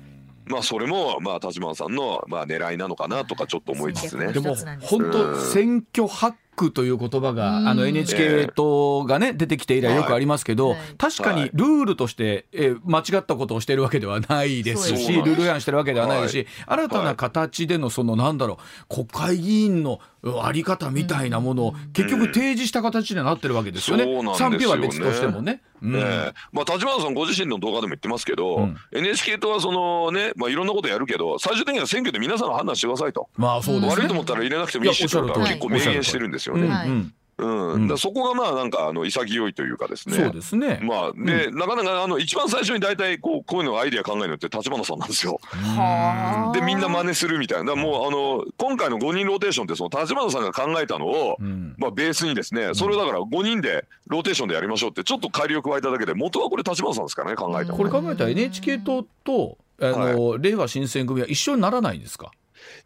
[0.46, 4.32] まあそれもまあ立花さんのまあ狙いなのかなとかちょっと思いつつね。
[4.32, 7.68] でも本当選挙ハックという言葉が、うん。
[7.70, 10.80] あの NHK 党がね出てきて以来よくありますけど、はい。
[10.98, 16.80] 確かにルールとして、えー間違ったことをしてるわけではないですしねルール違反してるわけではないし、はい。
[16.82, 18.58] 新たな形でのそのなんだろ
[18.90, 24.04] う国会議員のうんあり方みたいなものを結局提示した形になってるわけですよね。
[24.04, 24.58] そうなんですよね。
[24.58, 25.62] 賛否は別としてもね。
[25.82, 25.96] うん。
[25.96, 26.34] ええ。
[26.52, 28.78] まあ立花さんご自身の動画でも言ってますけど、うん。
[28.92, 33.30] NHK 党はそのねまあいろんなことやるけど最終的には選挙で皆さんが判断してくださいと。
[33.36, 34.02] まあそうですね。
[34.02, 36.64] 悪いと思ったら入れなくてもいいし結構明言してるんですよね。
[36.64, 36.90] うんはい。
[36.90, 40.16] うんうん、うんだそこがまあなんかあの潔いというかですね。
[40.18, 40.80] そうですね。
[40.84, 45.40] まあで、なかなかあの一番最初に大体こうこういうのアイデア考えるのって立花さんなんですよ。
[45.44, 47.66] はあでみんな真似するみたいな。
[47.66, 57.78] だからもうあの今回の5人ローテーションってその立花さんが考えたのを、うんまあベースにですね、それをだから5人でローテーションでやりましょうってちょっと改良を加えただけで元はこれ立花さんですからね考えたの。
[57.78, 62.32] これ考えたら NHK 党とあの、令和新選組は一緒にならないんですか？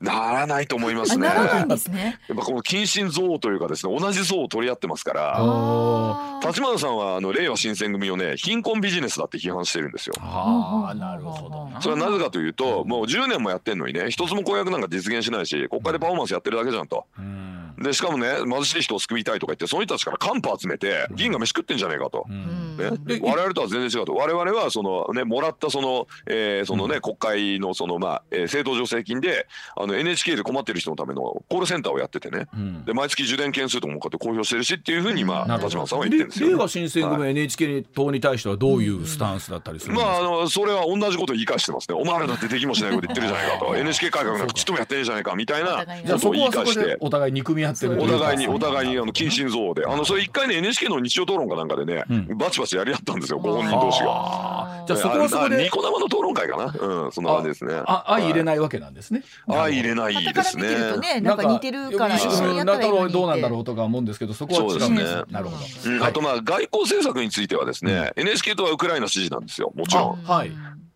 [0.02, 1.28] ならないと思いますあね。
[1.28, 6.40] ならないやんですねっぱこの近親憎悪というかですね同じ像を取り合ってますから。
[6.48, 10.16] 立花さんはあの令和新選組をね貧困ビジネスだって批判してるんですよ。
[10.20, 11.82] ああなるほどな。
[11.82, 17.06] それはなぜかというともう10年もやってんのにね一つも公約なんか実現しないし国会でパフォーマンスやってるだけじゃんと。
[17.18, 22.26] うんでしかもね貧しい人を救いたいとか言ってその人たちから還付集めて議員が飯食ってんじゃねえかと。
[22.30, 36.54] うんねで、我々とは全然違うと我々はそのねもらったその,、えーそのね国会のそのまあ、えー政党助成金であの NHK で困ってる人のためのコールセンターをやっててねうんで毎月受電件数とかもこうやって公表してるしっていうふうにまあ立花さんは言ってるんですよ、ね。
[36.54, 41.96] 令和新選組は NHK 党に対してはどういうスタンスだったりするんですか、まああのそれは同じことを言い返してますね。
[41.96, 43.76] お前らだってできもしないこと言ってるじゃないかと。
[43.76, 46.98] NHK 改革なんかちっともやってねえじゃないかみたいなじじゃあそことを言い返して。
[47.00, 54.84] お互い憎み合ってるとお互いにお互いにあの近親憎悪であのそれ一回ね NHK の日曜討論かなんかでね、うんバチバチやり合ったんですよご本人同士が。
[54.88, 56.66] じゃあそこはそこであニコ生の討論会かな？
[56.66, 57.74] うんそんな感じですね。
[57.86, 58.44] あ相入れい。
[58.44, 59.24] ないわけなんですね。
[59.54, 60.76] 相入れない傍ですね。
[60.94, 63.14] とねなんか似てるから一緒にやったらいいのにって。
[63.14, 65.24] どうなんだろうとか思うんですけどそこは違うんですそうですね。
[65.30, 65.92] なるほど。
[65.92, 70.20] うんあとまあ外交政策についてはですね、NHK とはウクライナ支持なんですよもちろん。
[70.26, 70.52] あはい。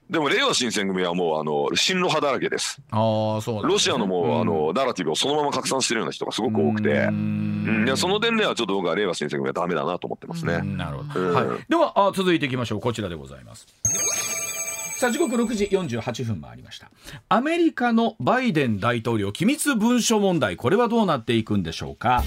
[0.10, 2.82] でも令和新選組はもうあの親ロ派だらけです。
[2.92, 7.84] ああそうねロシアのもう、あのナラティブをそのまま拡散してるような人がすごく多くて、ううん。
[7.84, 10.62] ん、いやその点ではちょっと僕は令和新選組はダメだなと思ってますね。
[10.62, 11.34] なるほど、うん。
[11.34, 12.80] はい、ではあ続いていきましょう。
[12.80, 13.68] こちらでございます
[14.98, 16.90] さあ時刻6時48分回りました。
[17.30, 22.24] アメリカのバイデン大統領機密文書問題これはどうなっていくんでしょうか？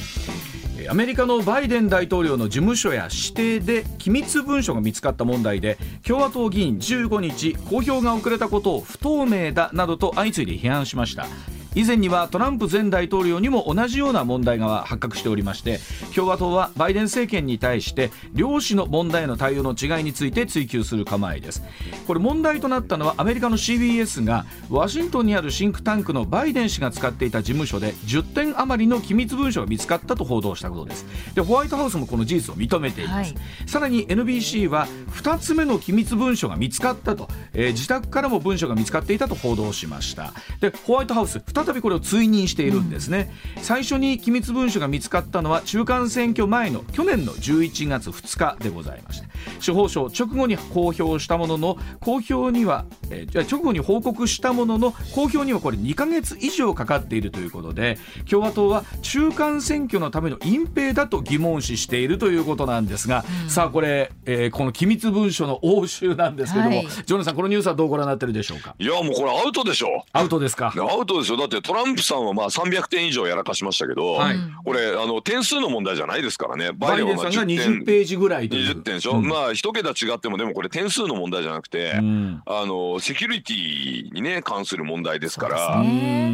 [0.89, 11.27] アメリカのバイデン大統領の事務所や指定で機密文書が見つかった問題で共和党議員15日公表が遅れたことを不透明だなどと相次いで批判しました。
[11.75, 15.79] 以前にはトランプ前大統領にも同じような問題が発覚しておりまして
[16.15, 21.63] 共和党はバイデン政権に対して両氏の問題への対応の違いについて追及する構えです。
[22.07, 31.05] これ問題となったのはアメリカの CBS がワシントンにあるシンクタンクのバイデン氏が使っていた事務所で10点余りの機密文書が見つかったと報道したことです。
[31.35, 33.69] でホワイトハウスもこの事実を認めています、はい。
[33.69, 40.35] さらに NBC は2つ目の機密文書が見つかったと、えー自宅からも文書が見つかっていたと報道しました。
[40.61, 68.75] でホワイトハウス2再びこれを追認しているんですね、うん、最初に機密文書が見つかったのは中間選挙前の去年の11月2日でございました司法省直後に公表したものの公表には、えー、直後に報告したものの公表にはこれ2か月以上かかっているということで共和党は中間選挙のための隠蔽だと疑問視しているということなんですが、うん、さあこれ、えー、この機密文書の押収なんですけども、はい、ジョナさんこのニュースはどうご覧になってるでしょうか？
[68.79, 70.05] いやもうこれアウトでしょ。
[70.13, 70.73] アウトですか？
[70.77, 71.37] アウトですよ。
[71.37, 76.71] だってトランプさんはまあ300点以上やらかしましたけど、はい、これあの点数の問題じゃないですからね。
[76.73, 85.85] バイデンさんが20ページぐらい20点でしょ、うん、まあ一桁違ってもでもこれ点数の問題じゃなくて、うん、あのセキュリティにね関する問題ですから。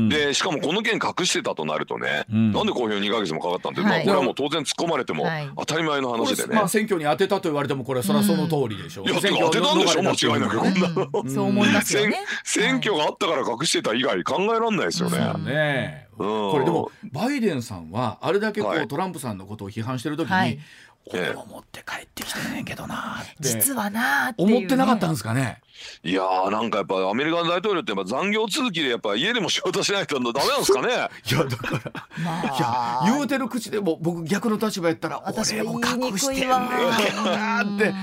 [0.08, 5.26] でしかもこの件隠してたとなるとね、うん、なんで公表2か月もかかったんで、はい、まあこれはもう当然突っ込まれても
[5.56, 10.02] 当たり前の話でね、まあ選挙に当てたと言われてもこれそれはその通りでしょう、いや当てたんでしょ？
[10.02, 12.18] 間違いなくこんなの、そう思いますよね。
[12.44, 16.08] 選挙があったから隠してた以外考えられないですよね、ね。
[16.16, 20.58] これでもバイデンさんはあれだけこう、トランプさんのことを批判してる時に、はい。
[21.08, 23.22] 俺も持って帰ってきてねんけどな。
[23.38, 25.60] 実はな思ってなかったんですかね。
[26.02, 30.88] いやーなんかやっぱアメリカの大統領ってやっぱ残業続きでやっぱ家でも仕事しないとダメなんですかね。
[31.30, 31.92] いやだから、
[32.24, 37.94] まあ、いや言うてる口でも僕逆の立場やったら俺も隠してんねんって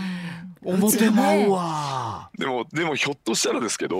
[0.63, 3.99] 思ってまうわ、でもでもひょっとしたらですけど、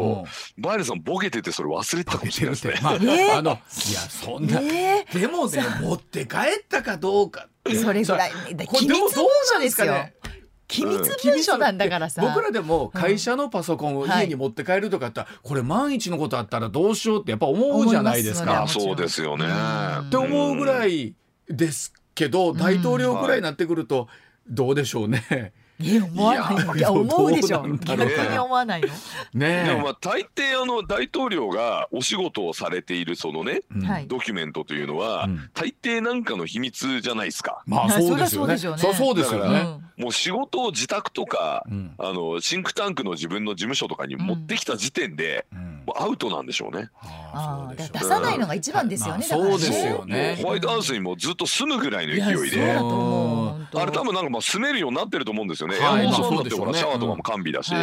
[0.58, 2.80] うん、バイルさんボケててそれ忘れてたかもしれないですね。
[2.82, 3.56] まあ、 えー、あのい
[3.93, 5.06] やそんな、え。
[5.10, 8.32] ー、でもね持って帰ったかどうかそれぐらい
[8.74, 9.93] 機密文書ですよ。
[10.67, 12.10] 機密文書なんだから。
[12.10, 18.65] さ、僕らでも会社のパソコンを家に持って帰るとかって、うんはい、これ万一のことあったらどうしようってやっぱ思うじゃないですか。
[18.67, 19.46] そうですよね。
[20.08, 21.13] って思うぐらい
[21.48, 24.08] ですけど大統領ぐらいになってくると
[24.50, 25.54] どうでしょうね。
[25.81, 27.65] え思わないいや思うでしょ。
[27.86, 28.88] 逆に思わないの？
[29.33, 37.63] ねでもまあ大抵あの大統領がお仕事をされているそのね、うん、ドキュメントというのは、うん、大抵なんかの秘密じゃないですか。
[37.65, 38.57] まあそうですよね。
[38.57, 45.63] そうそうですよね、もう仕事を自宅とか、うん、あのシンクタンクの自分の事務所とかに持ってきた時点で、もう
[45.96, 50.38] アウトなんでしょうね、ああ出さないのが一番ですよね、そうですよね。
[50.41, 52.72] ホワイトハウスにもずっと住むぐらいの勢いで。
[53.76, 57.74] あれ多分なんかまあ住めるようになってると思うんですよね、はい、エアコンそうだってほらシャワーとかも完備だし、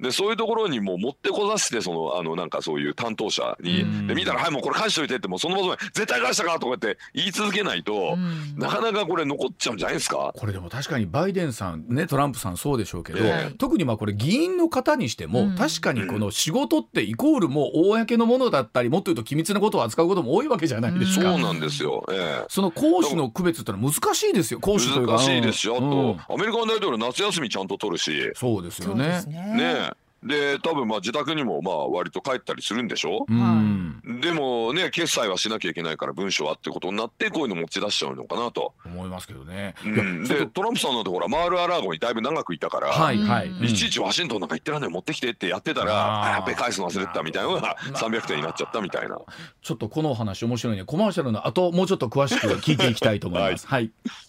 [0.00, 8.16] でそういうところにもう持ってこさせてそのあのなんかそういう担当者に、で見たら「はいもうこれ返しといて」ってもうその場で絶対返したかとかって言い続けないと、
[8.56, 10.32] なかなかこれ残っちゃうんじゃないですか？
[10.36, 25.00] これでも確かにバイデンさんねトランプさんそうでしょうけど、えー、特にまあこれ議員の方にしても、うん、確かにこの仕事ってイコールもう公のものだったりもっと言うと機密なことを扱うことも多いわけじゃないですか、そうなんですよ、えー、その講師の区別ってのは難しいですよ講師と。
[25.00, 28.32] いうか難しいですしあと、うん、アメリカの大統領夏休みちゃんと取るし。
[28.34, 29.22] そうですよね。
[29.26, 29.85] ね
[30.26, 38.74] で多分まあ自宅にもまあ割と帰ったりするんでしょ、うん、でもね決済はしなきゃいけないから文書はってことになってこういうの持ち出しちゃうのかなと。
[38.84, 49.18] 思いますけどね、うん、でトランプさんなんてほらマール・ア・ラーゴにだいぶ長くいたから、はいはい、いちいちワシントンなんか行ってらんない持ってきてってやってたらあやっべ返すの忘れてたみたいなのが300点になっちゃったみたいな。
[49.62, 50.84] ちょっとこのお話面白いね。
[50.84, 53.66] コマーシャルの後もうちょっと詳しく聞いていきたいと思います。
[53.68, 54.25] はい、はい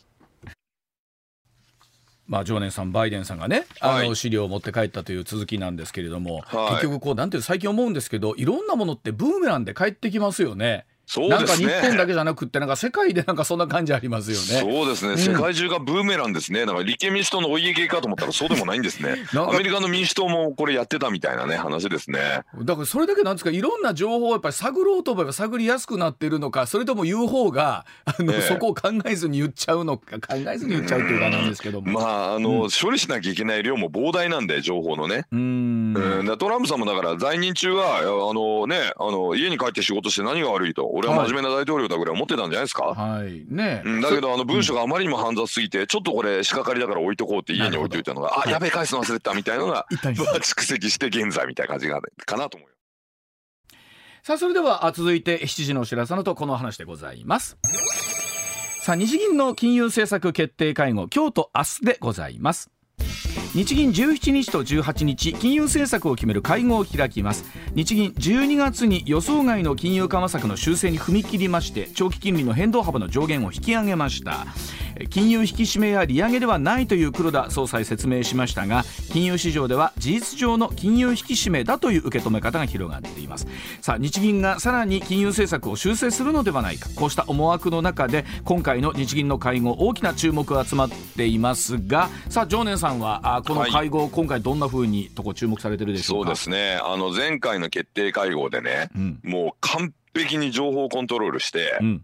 [2.27, 10.85] まあ、常念さん、バイデンさんがね、あの資料を持って帰ったという続きなんですけれども、はい、結局こう、なんていう最近思うんですけど、いろんなものってブーメランで帰ってきますよね。
[11.07, 14.69] そうですね、なんか日本だけじゃなくてなんか世界でなんかそんな感じありますよね。
[14.69, 16.65] そうですね、うん、世界中がブーメランですね。
[16.65, 19.15] なんか立憲民主党のお家芸かと思ったらそうでもないんですね。
[19.33, 22.19] アメリカの民主党もこれやってたみたいなね話ですね。
[22.61, 31.93] だからそれだけなんですかいろんな情報をやっぱり探ろうと思えば探りやすくなっているのかそれとも言う方があの、えー、そこを考えずに言っちゃうのか考えずに言っちゃうっていうかなんですけども。
[31.93, 35.25] まああの、うん、処理しなきゃいけない量も膨大なんで情報のね。
[35.31, 42.83] うんうんトランプさんもだから在任中はあのねあの家に帰って仕事して何が悪いと俺は真面目な大統領領だぐらい思ってたんじゃないですか？
[42.85, 52.75] はいね、うん、だけどあの文書があまりにも煩雑すぎて、ちょっとこれ仕掛かりだから置いとこうって家に置いといたのがあやべえ返すの忘れたみたいなのが蓄積して現在みたいな感じがかなと思うよ。
[54.23, 57.57] さあそれでは続いて7時のお知らせのとこの話でございます。
[58.81, 62.71] さあ日銀の金融政策決定会合今日と明日でございます。
[63.57, 67.43] 日銀17日と18日金融政策を決める会合を開きます。
[67.73, 74.45] 日銀12月に予想外の金融緩和策の修正に踏み切りまして長期金利の変動幅の上限を引き上げました。
[75.09, 83.47] 金融引き締めや利上げではないという黒田総裁説明しましたが金融市場では事実上の金融引き締めだという受け止め方が広がっています。
[83.81, 86.89] さあ日銀がさらに金融政策を修正するのではないか。
[86.95, 96.27] こうした思惑の中で今回の日銀の会合大きな注目が集まっていますがさあ常念さんはあこの会合、はい、今回どんなふうにとこ注目されてるでしょうか？
[96.27, 96.79] そうですね。
[96.83, 102.03] あの前回の決定会合でね、うん、もう完璧に情報コントロールして、うん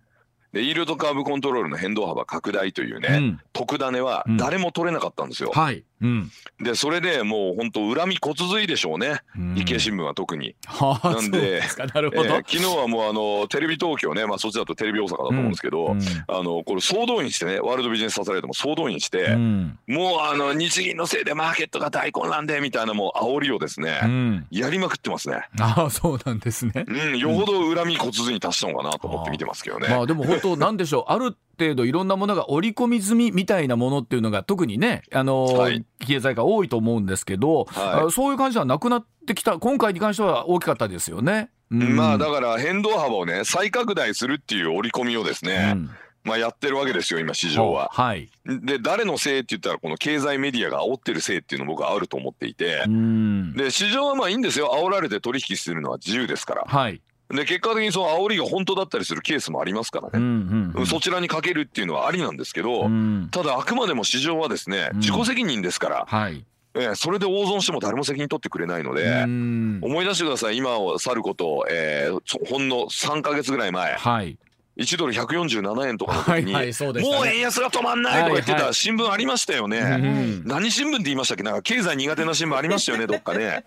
[0.54, 5.52] でイールドカーブコントロールの変動幅拡大というね、うん特ダネはうん誰も取れなかったんですよ。
[5.54, 5.84] はい。
[6.02, 6.32] うん。
[6.62, 10.56] でそれでもう本当恨み骨髄でしょうね、うん日経新聞は特に。
[10.66, 24.48] はあ、なんで昨日はもうあのテレビ東京ね、まあ、そっちだとテレビ大阪だと思うんですけど、うんあのこれ総動員してねワールドビジネスサテライトも総動員して、うんもうあの日銀のせいでマーケットが大混乱でみたいなもう煽りをですね、うん。
[24.50, 25.48] やりまくってますね。
[25.60, 26.86] ああ、そうなんですね。
[26.88, 29.88] うん、よほど恨み骨髄に達したのかなと思って見てますけどね。
[29.90, 41.50] まあでも本当 なんでしょうある程度いろんなものが織り込み済みみたいなものっていうのが特にねあのーはい経済が多いと思うんですけど、はいあそういう感じはなくなってきた今回に関しては大きかったですよね。
[41.72, 45.90] うんまあだから変動幅をね再拡大するっていう織り込みをですね、うん
[46.26, 47.90] まあやってるわけですよ今市場は。
[47.92, 48.30] はい。
[48.46, 56.64] で誰のせいって言ったらこの経済メディアが煽ってるせいっていうの僕はあると思っていてう、んで市場はまあいいんですよ煽られて取引するのは自由ですから。
[56.66, 57.02] はい。
[57.30, 66.46] で結果的にその煽りが本当だったりするケースもありますからうんね、うんうんそちらにかけるっていうのはありなんですけど、うんただあくまでも市場はですねうん自己責任ですから、はい。
[66.76, 69.04] えーそれで大損しても誰も責任取ってくれないので。
[69.04, 74.38] うん思い出してください今を去ること、えーそほんの3か月ぐらい前はい。
[74.78, 77.18] 1ドル147円とかの時に、はいはいそうでしたね。
[77.18, 78.70] もう円安が止まんないとか言ってはいはい。
[78.70, 81.44] た新聞ありましたよね、うん何新聞って言いましたっけ？
[81.44, 83.66] なんか経済苦手な新聞ありましたよね どっかね。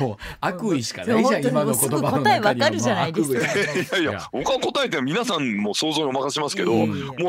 [0.00, 1.24] もう悪意しかない。
[1.24, 3.98] じゃん今の言葉の中には答えわかるじゃないですか。
[3.98, 6.86] いやいや僕は答えて皆さんも想像にお任せしますけど、もう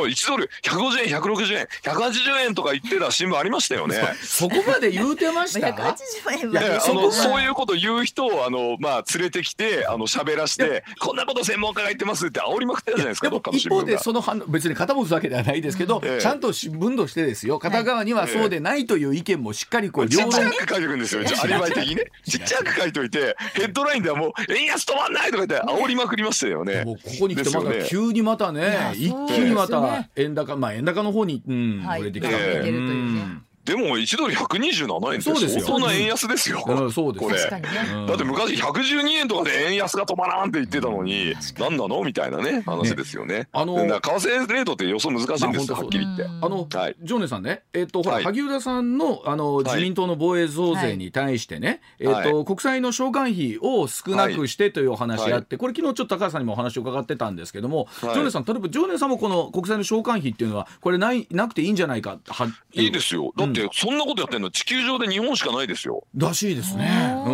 [0.07, 4.01] 1ドル150円160円180円とか言ってた新聞ありましたよね。
[4.21, 13.30] そこまで言うてました？180円いそういうこと言う人をあの、まあ、連れてきてあの喋らしてこんなこと専門家が言ってますって煽りまくってたじゃないですか？
[13.30, 13.70] どっかの一。
[13.70, 16.22] 方でその反別に傾くわけではないですけど、ええ。
[16.22, 17.59] ちゃんと新聞としてですよ。
[17.59, 22.05] 片側にはそうでないという意見もしっかりこうちっちゃ両論く書いておくんですよ、アリバイ的にね。
[22.28, 26.84] ちっちゃく書いといて、ヘッドラインではもう、円安止まんないとか言って、煽りまくりましたよね。
[26.86, 26.93] も。
[26.93, 32.01] うここに来てまた急にまたねや一気にまた円高まあ円高の方にうんはい。
[32.01, 32.38] 触れてきた。
[32.38, 32.82] 出てるというね。
[32.82, 36.63] うんでも、1ドル127円そうですよって相当な円安ですよ。
[36.68, 43.47] うんそうですだって昔112円とかで円安が止まらんって言ってたのに、何なのみたいなね、話ですよね。
[43.51, 46.24] あの為替レートって予想難しいんですよ、まあはっきり言って。
[46.26, 51.82] あの、はいジョネさんね、えっ、と、ほら、はい萩生田さんの、あの、自民党の防衛増税に対してね。
[51.99, 57.88] えっ、と、国債の償還費を少なくしてというお話があって、これ昨日ちょっと高橋さんにもお話を伺ってたんですけども。
[58.01, 62.20] はいジョネさん、例えば、ジョネさんもこの国債の償還費っていうのは、これない、なくていいんじゃないか。
[62.28, 63.34] はいいですよ。
[63.36, 66.03] だって、そんなことやってんの地球上で日本しかないですよ。
[66.16, 67.16] らしいですね。
[67.26, 67.34] うん。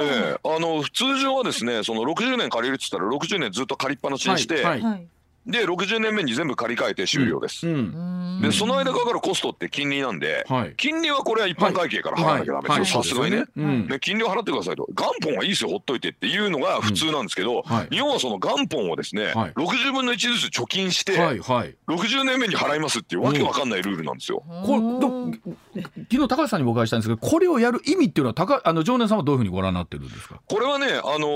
[0.00, 5.06] ええあの通常はですねその60年借りるっつったら60年ずっと借りっぱなしにして、はいはい
[5.46, 7.66] で60年目に全部借り換えて終了です。
[7.66, 8.40] うん。
[8.42, 13.44] でその間かかるコストって金利なんで、はい金利はこれは一般会計から払わなきゃダメですよはいさすがにね。
[13.56, 13.88] うん。
[13.88, 21.76] ね、金利を払ってくださいと元本はいいですよほっといてっていうのが普通なんですけど、はい日本はその元本をですね、はい60分の1ずつ貯金して、はい、はい。
[21.88, 24.42] 60年目に払いますっていうわけわかんないルールなんですよ。
[24.46, 25.32] これど
[26.10, 31.26] 昨日高橋さんにもお伺いしたんですけどこれをやる意味っていうのは高あの常念さんはどういうふうにご覧になってるんですか、これはねあの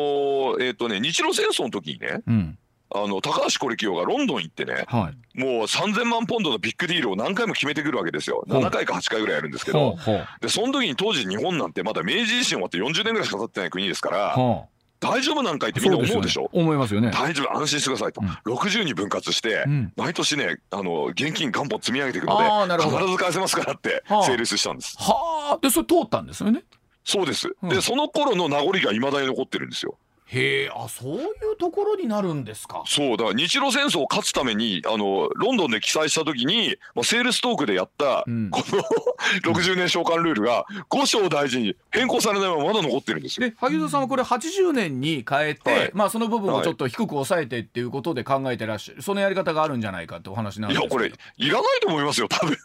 [0.59, 2.59] ーえっ、とね日露戦争の時にねうん
[2.97, 8.45] あの高橋是清がロンドン行ってねはい、もう3000万ポンドのビッグディールを何回も決めてくるわけですよ。
[8.49, 9.97] ほう7回か8回ぐらいやるんですけど。
[10.41, 14.69] で、その時に当時日本なんてまだ明治維新終わって40年ぐらいしか経ってない国ですから、ほ
[15.01, 16.43] 大丈夫なんかいってみんな思うでしょ？
[16.43, 16.61] よね。
[16.63, 17.11] 思いますよね。
[17.11, 18.21] 大丈夫、安心してくださいと。
[18.47, 24.97] 60に分割してうん、毎年ね、あの、現金元本積み上げていくので必ず返せますからってはあ成立したんです。
[25.01, 26.63] はあでそれ通ったんですよね？
[27.05, 27.55] そうです。
[27.61, 29.99] うんで、その頃の名残が未だに残ってるんですよ。
[30.35, 32.83] へえあそういうところになるんですか？
[32.87, 38.51] そう、だから日露戦争を勝つために、あの、ロンドンで記載した時に、まあ、セールストークでやった、うん。
[38.51, 38.83] この
[39.53, 43.49] 60年償還ルールが、五章大事に変更されないまままだ残ってるんですよ。
[43.49, 45.91] で萩生田さんはこれ80年に変えて、はい。
[45.95, 52.57] まあその部分をちょっと低く抑えてっていうことで考えてらっしゃる、そのやり方があるんじゃないかってお話なんですいやこれいらないと思いますよ多分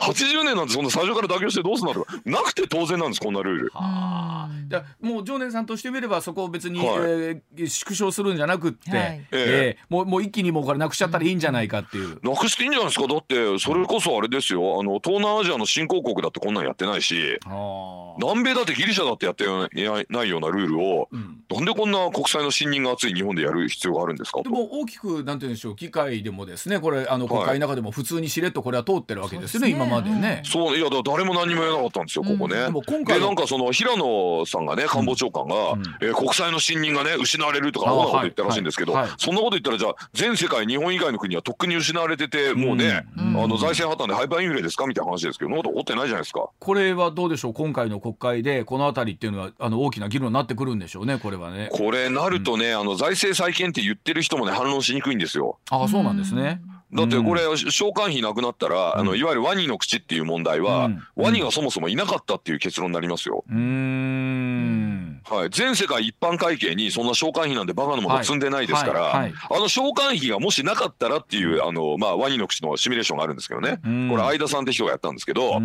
[0.00, 2.30] 80年なんてそんな最初から妥協してどうすんだろう。
[2.30, 3.70] なくて当然なんですこんなルール。
[3.74, 6.88] はあ、もう常念さんとしてみればそこを別に、はい。
[6.88, 9.26] えー縮小するんじゃなくって、はい。
[9.30, 12.18] えーもうもう一気にもうこれなくしちゃったらいいんじゃないかっていう。
[12.22, 13.06] なくしていいんじゃないですか。
[13.06, 14.80] だってそれこそあれですよ。
[14.80, 18.18] あの東南アジアの新興国だってこんなんやってないしはあ。
[18.20, 19.68] 南米だってギリシャだってやってな
[20.00, 21.40] いないようなルールをうん。
[21.50, 29.53] なんでこんな国際の信任が厚い日本でやる必要があるんですかでも大きくなんて言うんでしょう機械でもですねこれあのはい国会の中でも普通にしれっとこれは通ってるわけですよ。
[29.53, 29.70] ねそうですね。
[29.70, 30.42] 今までね。
[30.44, 35.82] そういやだから誰も何も言えなかったんですよここね、でも今回のでなんかその平野さんがね官房長官が、うん。
[36.00, 39.02] えー国際の信任がね失われるとかあそんなこと言ったらしいんですけど、はい。
[39.02, 39.12] はい。
[39.18, 43.42] そんなこと言ったらじゃあ全世界日本以外の国はとっくに失われててもうね、うん。
[43.42, 46.48] あの財政破綻でハイパーインフレですかみたいな話ですけどそんなこと起こってないじゃないですか。
[46.58, 47.52] これはどうでしょう？
[47.52, 51.68] 今回の国会でこの辺りっていうのはあの大きな議論になってくるんでしょうねこれれはね。
[51.72, 55.58] これなるとね、あの財政再建って言ってる人もね反論しにくいんですよ。
[55.70, 56.60] あそうなんですね。
[56.94, 63.44] だってこれ償還費なくなったら、あのいわゆるワニの口っていう問題は、ワニがそもそもいなかったっていう結論になりますよ。
[63.50, 64.93] うん
[65.24, 69.12] はい、全世界一般会計にそんな償還費なんてバカなもの積んでないですから、はい。
[69.12, 69.20] はい。
[69.22, 75.60] はい、あの償還費がもしなかったらっていうあの、まあ、ワニの口のシミュレーションがあるんですけどね、これ相田さんって人がやったんですけど、あ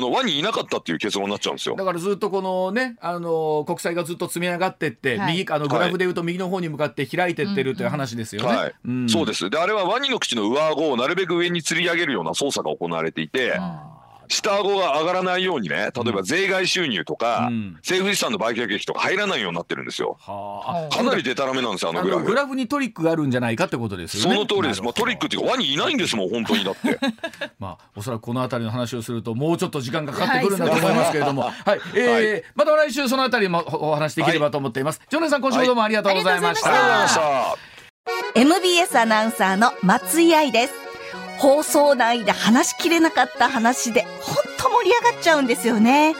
[0.00, 1.76] のワニいなかったっていう結論になっちゃうんですよ。
[1.76, 8.48] だからずっとこのねあの国債がずっと積み上がってって、はい、右あのグラフでいうと右の方に向かって開いてってるという話ですよね。
[8.48, 8.74] はい、
[9.08, 9.50] そうです。
[9.50, 13.60] であれはワニの口の上顎をなるべく上に吊り上げるような操作が行われていて。
[14.32, 20.16] 下顎が上がらないようにね例えば税外収入とか、うん、政府資産の売却益とか入らないようになってるんですよ。
[20.20, 22.24] はあ、かなりでたらめなんですよあのグラフ。
[22.24, 24.34] グラフにトリックがあるんじゃないかってことですよね。
[24.34, 24.82] その通りです。
[24.82, 26.98] まあトリックっていうかワニいないんですもん本当にだって。
[27.60, 34.98] まあおそらくこの辺りの話をするともうちょっと時間がかかってくるんだと思いますけれども、 はい、はい、えーはい、また来週その辺りもお話できればと思っています。
[34.98, 36.68] はい、ジョネさん今週もどうもありがとうございました。
[36.68, 37.14] ありがとうございまし
[37.54, 37.72] た。
[38.34, 40.91] MBS アナウンサーの松井愛です。
[41.42, 46.14] 放送内で話しきれなかった話で本当盛り上がっちゃうんですよね。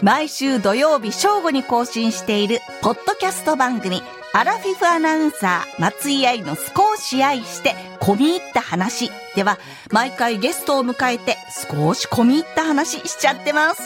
[0.00, 4.02] 毎週土曜日正午に更新しているポッドキャスト番組
[4.32, 9.58] アラフィフアナウンサー松井愛の少し愛して込み入った話では
[9.92, 11.36] 毎回ゲストを迎えて
[11.70, 13.82] 少し込み入った話しちゃってます。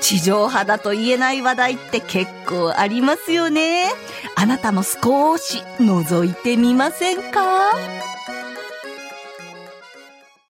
[0.00, 3.92] 地上波だと言えない話題って結構ありますよね。
[4.36, 7.70] あなたも少し覗いてみませんか？